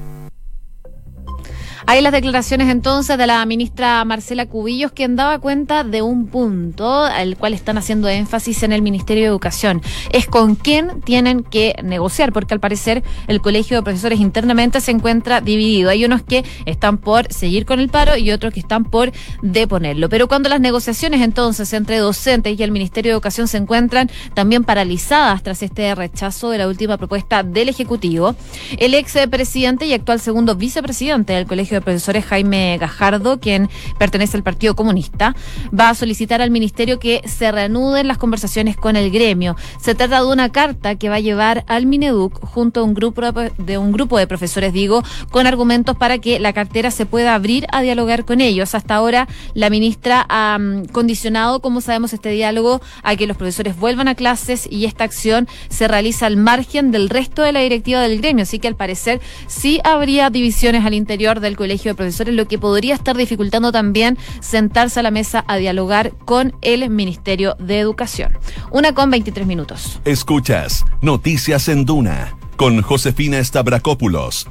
Hay 1.85 2.01
las 2.01 2.13
declaraciones 2.13 2.69
entonces 2.69 3.17
de 3.17 3.27
la 3.27 3.45
ministra 3.45 4.05
Marcela 4.05 4.45
Cubillos, 4.45 4.93
quien 4.93 5.17
daba 5.17 5.39
cuenta 5.39 5.83
de 5.83 6.01
un 6.01 6.27
punto 6.27 7.03
al 7.03 7.35
cual 7.35 7.53
están 7.53 7.77
haciendo 7.77 8.07
énfasis 8.07 8.63
en 8.63 8.71
el 8.71 8.81
Ministerio 8.81 9.23
de 9.23 9.29
Educación. 9.29 9.81
Es 10.11 10.25
con 10.25 10.55
quién 10.55 11.01
tienen 11.01 11.43
que 11.43 11.75
negociar, 11.83 12.31
porque 12.31 12.53
al 12.53 12.61
parecer 12.61 13.03
el 13.27 13.41
colegio 13.41 13.75
de 13.75 13.83
profesores 13.83 14.21
internamente 14.21 14.79
se 14.79 14.91
encuentra 14.91 15.41
dividido. 15.41 15.89
Hay 15.89 16.05
unos 16.05 16.21
que 16.21 16.45
están 16.65 16.99
por 16.99 17.31
seguir 17.33 17.65
con 17.65 17.81
el 17.81 17.89
paro 17.89 18.15
y 18.15 18.31
otros 18.31 18.53
que 18.53 18.61
están 18.61 18.85
por 18.85 19.11
deponerlo. 19.41 20.07
Pero 20.07 20.29
cuando 20.29 20.47
las 20.47 20.61
negociaciones 20.61 21.21
entonces 21.21 21.73
entre 21.73 21.97
docentes 21.97 22.57
y 22.57 22.63
el 22.63 22.71
Ministerio 22.71 23.09
de 23.09 23.13
Educación 23.13 23.49
se 23.49 23.57
encuentran 23.57 24.09
también 24.33 24.63
paralizadas 24.63 25.43
tras 25.43 25.61
este 25.61 25.93
rechazo 25.95 26.49
de 26.49 26.59
la 26.59 26.67
última 26.69 26.97
propuesta 26.97 27.43
del 27.43 27.67
Ejecutivo, 27.67 28.35
el 28.77 28.93
ex 28.93 29.13
presidente 29.29 29.85
y 29.85 29.93
actual 29.93 30.21
segundo 30.21 30.55
vicepresidente 30.55 31.33
del 31.33 31.45
Colegio 31.45 31.72
de 31.75 31.81
Profesores 31.81 32.25
Jaime 32.25 32.77
Gajardo, 32.79 33.39
quien 33.39 33.69
pertenece 33.97 34.37
al 34.37 34.43
Partido 34.43 34.75
Comunista, 34.75 35.35
va 35.77 35.89
a 35.89 35.95
solicitar 35.95 36.41
al 36.41 36.51
Ministerio 36.51 36.99
que 36.99 37.21
se 37.25 37.51
reanuden 37.51 38.07
las 38.07 38.17
conversaciones 38.17 38.77
con 38.77 38.95
el 38.95 39.11
gremio. 39.11 39.55
Se 39.81 39.95
trata 39.95 40.21
de 40.21 40.27
una 40.27 40.49
carta 40.49 40.95
que 40.95 41.09
va 41.09 41.15
a 41.15 41.19
llevar 41.19 41.63
al 41.67 41.85
Mineduc 41.85 42.39
junto 42.45 42.81
a 42.81 42.83
un 42.83 42.93
grupo 42.93 43.21
de, 43.31 43.77
un 43.77 43.91
grupo 43.91 44.17
de 44.17 44.27
profesores, 44.27 44.73
digo, 44.73 45.03
con 45.31 45.47
argumentos 45.47 45.95
para 45.97 46.17
que 46.19 46.39
la 46.39 46.53
cartera 46.53 46.91
se 46.91 47.05
pueda 47.05 47.35
abrir 47.35 47.65
a 47.71 47.81
dialogar 47.81 48.25
con 48.25 48.41
ellos. 48.41 48.75
Hasta 48.75 48.95
ahora, 48.95 49.27
la 49.53 49.69
ministra 49.69 50.25
ha 50.29 50.57
mm, 50.59 50.85
condicionado, 50.85 51.61
como 51.61 51.81
sabemos, 51.81 52.13
este 52.13 52.29
diálogo 52.29 52.81
a 53.03 53.15
que 53.15 53.27
los 53.27 53.37
profesores 53.37 53.77
vuelvan 53.77 54.07
a 54.07 54.15
clases 54.15 54.67
y 54.69 54.85
esta 54.85 55.03
acción 55.03 55.47
se 55.69 55.87
realiza 55.87 56.25
al 56.25 56.37
margen 56.37 56.91
del 56.91 57.09
resto 57.09 57.41
de 57.41 57.51
la 57.51 57.59
directiva 57.59 58.01
del 58.01 58.19
gremio. 58.19 58.43
Así 58.43 58.59
que 58.59 58.67
al 58.67 58.75
parecer 58.75 59.21
sí 59.47 59.79
habría 59.83 60.29
divisiones 60.29 60.85
al 60.85 60.93
interior 60.93 61.39
del 61.39 61.55
colegio 61.63 61.91
de 61.91 61.95
profesores, 61.95 62.35
lo 62.35 62.45
que 62.45 62.59
podría 62.59 62.93
estar 62.93 63.15
dificultando 63.15 63.71
también 63.71 64.17
sentarse 64.41 64.99
a 64.99 65.03
la 65.03 65.11
mesa 65.11 65.45
a 65.47 65.55
dialogar 65.55 66.11
con 66.25 66.53
el 66.61 66.89
Ministerio 66.89 67.55
de 67.57 67.79
Educación. 67.79 68.37
Una 68.69 68.93
con 68.93 69.09
23 69.09 69.47
minutos. 69.47 70.01
Escuchas 70.03 70.83
Noticias 71.01 71.69
en 71.69 71.85
Duna 71.85 72.35
con 72.57 72.81
Josefina 72.81 73.41
Stavrakopoulos. 73.41 74.45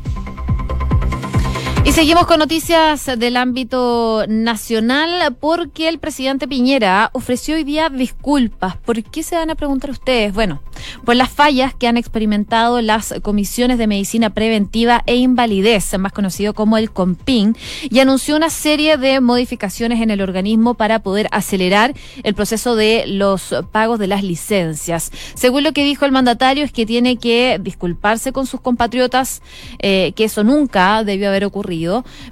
Y 1.85 1.91
seguimos 1.91 2.27
con 2.27 2.39
noticias 2.39 3.11
del 3.19 3.37
ámbito 3.37 4.25
nacional 4.29 5.35
porque 5.41 5.89
el 5.89 5.99
presidente 5.99 6.47
Piñera 6.47 7.11
ofreció 7.13 7.57
hoy 7.57 7.65
día 7.65 7.89
disculpas. 7.89 8.77
¿Por 8.77 9.03
qué 9.03 9.25
se 9.25 9.35
van 9.35 9.51
a 9.51 9.57
preguntar 9.57 9.91
ustedes? 9.91 10.33
Bueno, 10.33 10.63
por 11.05 11.17
las 11.17 11.29
fallas 11.29 11.75
que 11.75 11.89
han 11.89 11.97
experimentado 11.97 12.81
las 12.83 13.13
comisiones 13.23 13.79
de 13.79 13.89
medicina 13.89 14.31
preventiva 14.31 15.03
e 15.07 15.17
invalidez, 15.17 15.99
más 15.99 16.13
conocido 16.13 16.55
como 16.55 16.79
el 16.79 16.93
COMPIN, 16.93 17.57
y 17.91 17.99
anunció 17.99 18.37
una 18.37 18.51
serie 18.51 18.97
de 18.97 19.21
modificaciones 19.21 20.01
en 20.01 20.11
el 20.11 20.23
organismo 20.23 20.75
para 20.75 21.01
poder 21.01 21.27
acelerar 21.33 21.95
el 22.23 22.35
proceso 22.35 22.77
de 22.77 23.07
los 23.09 23.57
pagos 23.73 23.99
de 23.99 24.07
las 24.07 24.23
licencias. 24.23 25.11
Según 25.35 25.65
lo 25.65 25.73
que 25.73 25.83
dijo 25.83 26.05
el 26.05 26.13
mandatario, 26.13 26.63
es 26.63 26.71
que 26.71 26.87
tiene 26.87 27.17
que 27.17 27.59
disculparse 27.61 28.31
con 28.31 28.47
sus 28.47 28.61
compatriotas, 28.61 29.43
eh, 29.81 30.13
que 30.15 30.25
eso 30.25 30.45
nunca 30.45 31.03
debió 31.03 31.27
haber 31.27 31.45
ocurrido 31.45 31.72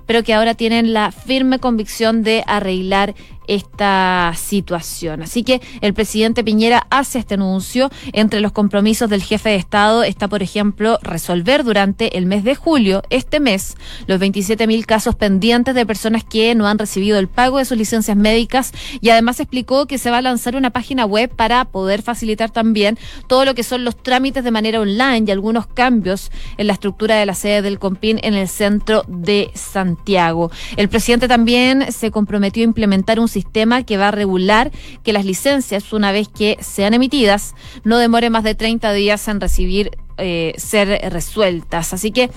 pero 0.07 0.23
que 0.23 0.35
ahora 0.35 0.55
tienen 0.55 0.93
la 0.93 1.13
firme 1.13 1.59
convicción 1.59 2.23
de 2.23 2.45
arreglar 2.47 3.15
esta 3.51 4.33
situación. 4.37 5.23
Así 5.23 5.43
que 5.43 5.61
el 5.81 5.93
presidente 5.93 6.45
Piñera 6.45 6.87
hace 6.89 7.19
este 7.19 7.35
anuncio. 7.35 7.91
Entre 8.13 8.41
los 8.41 8.53
compromisos 8.53 9.11
del 9.11 9.25
jefe 9.25 9.51
de 9.51 9.57
Estado 9.57 10.05
está, 10.05 10.29
por 10.29 10.41
ejemplo, 10.41 11.01
resolver 11.03 11.65
durante 11.65 12.17
el 12.17 12.27
mes 12.27 12.45
de 12.45 12.55
julio, 12.55 13.03
este 13.11 13.41
mes, 13.41 13.77
los 14.07 14.21
27 14.21 14.69
mil 14.69 14.87
casos 14.87 15.17
pendientes 15.17 15.75
de 15.75 15.85
personas 15.85 16.23
que 16.23 16.55
no 16.55 16.69
han 16.69 16.79
recibido 16.79 17.19
el 17.19 17.27
pago 17.27 17.59
de 17.59 17.65
sus 17.65 17.77
licencias 17.77 18.17
médicas 18.17 18.73
y 19.01 19.11
además 19.11 19.41
explicó 19.41 19.87
que 19.87 19.99
se 19.99 20.13
va 20.13 20.19
a 20.19 20.23
lanzar 20.23 20.55
una 20.55 20.71
página 20.71 21.05
web 21.05 21.29
para 21.35 21.65
poder 21.65 22.03
facilitar 22.03 22.51
también 22.51 22.99
todo 23.27 23.45
lo 23.45 23.57
que 23.57 23.65
son 23.65 23.85
los 23.85 24.01
trámites 24.01 24.45
de 24.45 24.53
manera 24.53 24.81
online 24.81 25.25
y 25.27 25.31
algunos 25.33 25.67
cambios 25.67 26.31
en 26.57 26.69
la 26.69 26.75
estructura 26.75 27.17
de 27.17 27.27
la 27.27 27.35
sede 27.35 27.63
del 27.63 27.81
COMPIN 27.81 28.21
en 28.23 28.35
el 28.35 28.47
centro 28.47 29.03
de 29.09 29.51
Santiago. 29.55 30.53
El 30.77 30.89
presidente 30.89 31.27
también 31.27 31.91
se 31.91 32.13
comprometió 32.13 32.63
a 32.63 32.65
implementar 32.65 33.19
un 33.19 33.27
sistema 33.27 33.40
sistema 33.41 33.83
que 33.83 33.97
va 33.97 34.09
a 34.09 34.11
regular 34.11 34.71
que 35.03 35.13
las 35.13 35.25
licencias, 35.25 35.93
una 35.93 36.13
vez 36.13 36.29
que 36.29 36.59
sean 36.61 36.95
emitidas, 36.95 37.55
no 37.85 37.99
demore 37.99 38.31
más 38.31 38.45
de 38.45 38.55
30 38.55 38.93
días 38.93 39.27
en 39.29 39.41
recibir, 39.41 39.91
eh, 40.19 40.53
ser 40.57 40.89
resueltas. 41.11 41.95
Así 41.95 42.11
que 42.11 42.31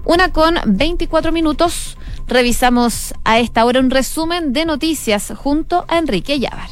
Una 0.07 0.31
con 0.31 0.55
24 0.65 1.33
minutos. 1.33 1.97
Revisamos 2.27 3.13
a 3.25 3.39
esta 3.39 3.65
hora 3.65 3.81
un 3.81 3.89
resumen 3.89 4.53
de 4.53 4.65
noticias 4.65 5.33
junto 5.35 5.83
a 5.89 5.97
Enrique 5.97 6.39
Llávar. 6.39 6.69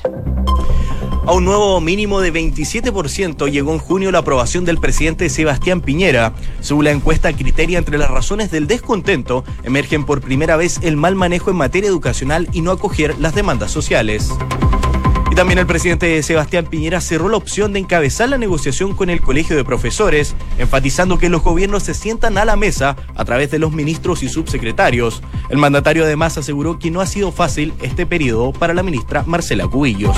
A 1.28 1.34
un 1.34 1.43
nuevo 1.43 1.82
mínimo 1.82 2.21
de 2.21 2.32
27% 2.32 3.52
llegó 3.52 3.74
en 3.74 3.80
junio 3.80 4.13
la 4.13 4.19
aprobación 4.19 4.63
del 4.63 4.78
presidente 4.78 5.30
Sebastián 5.30 5.82
Piñera. 5.82 6.32
Según 6.62 6.86
la 6.86 6.91
encuesta 6.91 7.34
Criteria, 7.34 7.78
entre 7.78 7.98
las 7.98 8.10
razones 8.10 8.52
del 8.52 8.67
descontento 8.67 9.43
emergen 9.65 10.06
por 10.06 10.21
primera 10.21 10.56
vez 10.56 10.80
el 10.82 10.95
mal 10.95 11.15
manejo 11.15 11.50
en 11.50 11.58
materia 11.58 11.89
educacional 11.89 12.48
y 12.54 12.62
no 12.62 12.71
acoger 12.71 13.19
las 13.19 13.36
demandas 13.36 13.69
sociales. 13.69 14.32
Y 15.36 15.38
también 15.38 15.60
el 15.60 15.67
presidente 15.67 16.24
Sebastián 16.24 16.65
Piñera 16.65 17.02
cerró 17.02 17.28
la 17.28 17.36
opción 17.36 17.74
de 17.74 17.80
encabezar 17.80 18.30
la 18.30 18.38
negociación 18.38 18.95
con 18.95 19.10
el 19.10 19.19
Colegio 19.19 19.58
de 19.58 19.65
Profesores, 19.65 20.34
enfatizando 20.58 21.17
que 21.17 21.28
los 21.28 21.43
gobiernos 21.43 21.84
se 21.84 21.93
sientan 21.93 22.38
a 22.38 22.45
la 22.45 22.56
mesa 22.56 22.95
a 23.15 23.26
través 23.26 23.52
de 23.52 23.60
los 23.60 23.74
ministros 23.74 24.24
y 24.24 24.30
subsecretarios. 24.30 25.21
El 25.50 25.58
mandatario 25.58 26.06
además 26.06 26.38
aseguró 26.38 26.80
que 26.80 26.89
no 26.89 27.02
ha 27.02 27.06
sido 27.06 27.34
fácil 27.34 27.74
este 27.82 28.06
periodo 28.06 28.54
para 28.54 28.74
la 28.74 28.82
ministra 28.82 29.24
Marcela 29.28 29.67
Cubillos. 29.67 30.15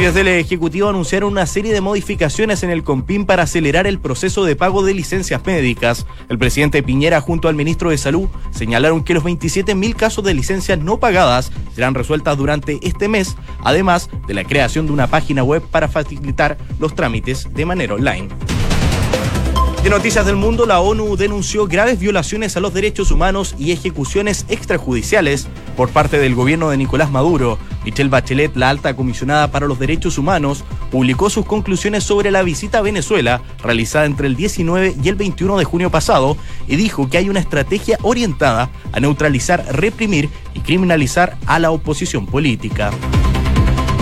Y 0.00 0.02
desde 0.02 0.22
el 0.22 0.28
Ejecutivo 0.28 0.88
anunciaron 0.88 1.30
una 1.30 1.44
serie 1.44 1.74
de 1.74 1.82
modificaciones 1.82 2.62
en 2.62 2.70
el 2.70 2.82
COMPIN 2.82 3.26
para 3.26 3.42
acelerar 3.42 3.86
el 3.86 3.98
proceso 3.98 4.46
de 4.46 4.56
pago 4.56 4.82
de 4.82 4.94
licencias 4.94 5.44
médicas. 5.44 6.06
El 6.30 6.38
presidente 6.38 6.82
Piñera 6.82 7.20
junto 7.20 7.48
al 7.48 7.54
ministro 7.54 7.90
de 7.90 7.98
Salud 7.98 8.30
señalaron 8.50 9.04
que 9.04 9.12
los 9.12 9.22
27.000 9.22 9.94
casos 9.94 10.24
de 10.24 10.32
licencias 10.32 10.78
no 10.78 10.98
pagadas 11.00 11.52
serán 11.74 11.94
resueltas 11.94 12.38
durante 12.38 12.78
este 12.80 13.08
mes, 13.08 13.36
además 13.62 14.08
de 14.26 14.32
la 14.32 14.44
creación 14.44 14.86
de 14.86 14.92
una 14.92 15.06
página 15.06 15.44
web 15.44 15.62
para 15.70 15.86
facilitar 15.86 16.56
los 16.78 16.94
trámites 16.94 17.52
de 17.52 17.66
manera 17.66 17.92
online. 17.92 18.30
De 19.82 19.88
Noticias 19.88 20.26
del 20.26 20.36
Mundo, 20.36 20.66
la 20.66 20.80
ONU 20.80 21.16
denunció 21.16 21.66
graves 21.66 21.98
violaciones 21.98 22.54
a 22.54 22.60
los 22.60 22.74
derechos 22.74 23.10
humanos 23.10 23.54
y 23.58 23.72
ejecuciones 23.72 24.44
extrajudiciales 24.50 25.48
por 25.74 25.88
parte 25.88 26.18
del 26.18 26.34
gobierno 26.34 26.68
de 26.68 26.76
Nicolás 26.76 27.10
Maduro. 27.10 27.56
Michelle 27.86 28.10
Bachelet, 28.10 28.54
la 28.56 28.68
alta 28.68 28.94
comisionada 28.94 29.50
para 29.50 29.66
los 29.66 29.78
derechos 29.78 30.18
humanos, 30.18 30.64
publicó 30.90 31.30
sus 31.30 31.46
conclusiones 31.46 32.04
sobre 32.04 32.30
la 32.30 32.42
visita 32.42 32.78
a 32.78 32.82
Venezuela 32.82 33.40
realizada 33.62 34.04
entre 34.04 34.26
el 34.26 34.36
19 34.36 34.96
y 35.02 35.08
el 35.08 35.14
21 35.14 35.56
de 35.56 35.64
junio 35.64 35.90
pasado 35.90 36.36
y 36.68 36.76
dijo 36.76 37.08
que 37.08 37.16
hay 37.16 37.30
una 37.30 37.40
estrategia 37.40 37.98
orientada 38.02 38.68
a 38.92 39.00
neutralizar, 39.00 39.64
reprimir 39.72 40.28
y 40.52 40.60
criminalizar 40.60 41.38
a 41.46 41.58
la 41.58 41.70
oposición 41.70 42.26
política. 42.26 42.90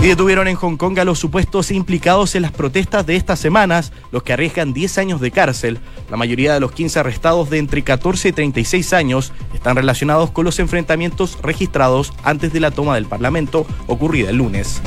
Y 0.01 0.07
detuvieron 0.07 0.47
en 0.47 0.55
Hong 0.55 0.77
Kong 0.77 0.97
a 1.01 1.05
los 1.05 1.19
supuestos 1.19 1.73
implicados 1.73 2.37
en 2.37 2.43
las 2.43 2.53
protestas 2.53 3.05
de 3.05 3.17
estas 3.17 3.41
semanas, 3.41 3.93
los 4.13 4.23
que 4.23 4.33
arriesgan 4.33 4.73
10 4.73 4.99
años 4.99 5.21
de 5.21 5.33
cárcel. 5.33 5.81
La 6.09 6.17
mayoría 6.17 6.55
de 6.55 6.61
los 6.61 6.71
15 6.71 7.01
arrestados 7.01 7.51
de 7.51 7.59
entre 7.59 7.83
14 7.83 8.29
y 8.29 8.33
36 8.33 8.93
años 8.93 9.33
están 9.55 9.75
relacionados 9.75 10.31
con 10.31 10.45
los 10.45 10.61
enfrentamientos 10.61 11.37
registrados 11.43 12.13
antes 12.23 12.53
de 12.53 12.61
la 12.61 12.71
toma 12.71 12.95
del 12.95 13.07
Parlamento 13.07 13.67
ocurrida 13.89 14.31
el 14.31 14.37
lunes. 14.37 14.81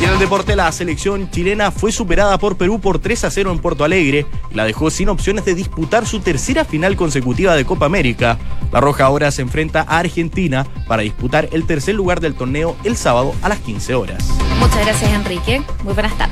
Y 0.00 0.04
en 0.04 0.10
el 0.10 0.18
deporte, 0.20 0.54
la 0.54 0.70
selección 0.70 1.28
chilena 1.30 1.72
fue 1.72 1.90
superada 1.90 2.38
por 2.38 2.56
Perú 2.56 2.80
por 2.80 3.00
3 3.00 3.24
a 3.24 3.30
0 3.30 3.50
en 3.50 3.58
Porto 3.58 3.82
Alegre 3.82 4.26
la 4.54 4.64
dejó 4.64 4.90
sin 4.90 5.08
opciones 5.08 5.44
de 5.44 5.56
disputar 5.56 6.06
su 6.06 6.20
tercera 6.20 6.64
final 6.64 6.96
consecutiva 6.96 7.56
de 7.56 7.64
Copa 7.64 7.86
América. 7.86 8.38
La 8.72 8.80
Roja 8.80 9.04
ahora 9.04 9.30
se 9.30 9.42
enfrenta 9.42 9.80
a 9.88 9.98
Argentina 9.98 10.66
para 10.86 11.02
disputar 11.02 11.48
el 11.52 11.66
tercer 11.66 11.94
lugar 11.94 12.20
del 12.20 12.34
torneo 12.34 12.76
el 12.84 12.96
sábado 12.96 13.34
a 13.42 13.48
las 13.48 13.58
15 13.60 13.94
horas. 13.94 14.28
Muchas 14.58 14.84
gracias, 14.84 15.10
Enrique. 15.12 15.62
Muy 15.84 15.94
buenas 15.94 16.16
tardes. 16.18 16.26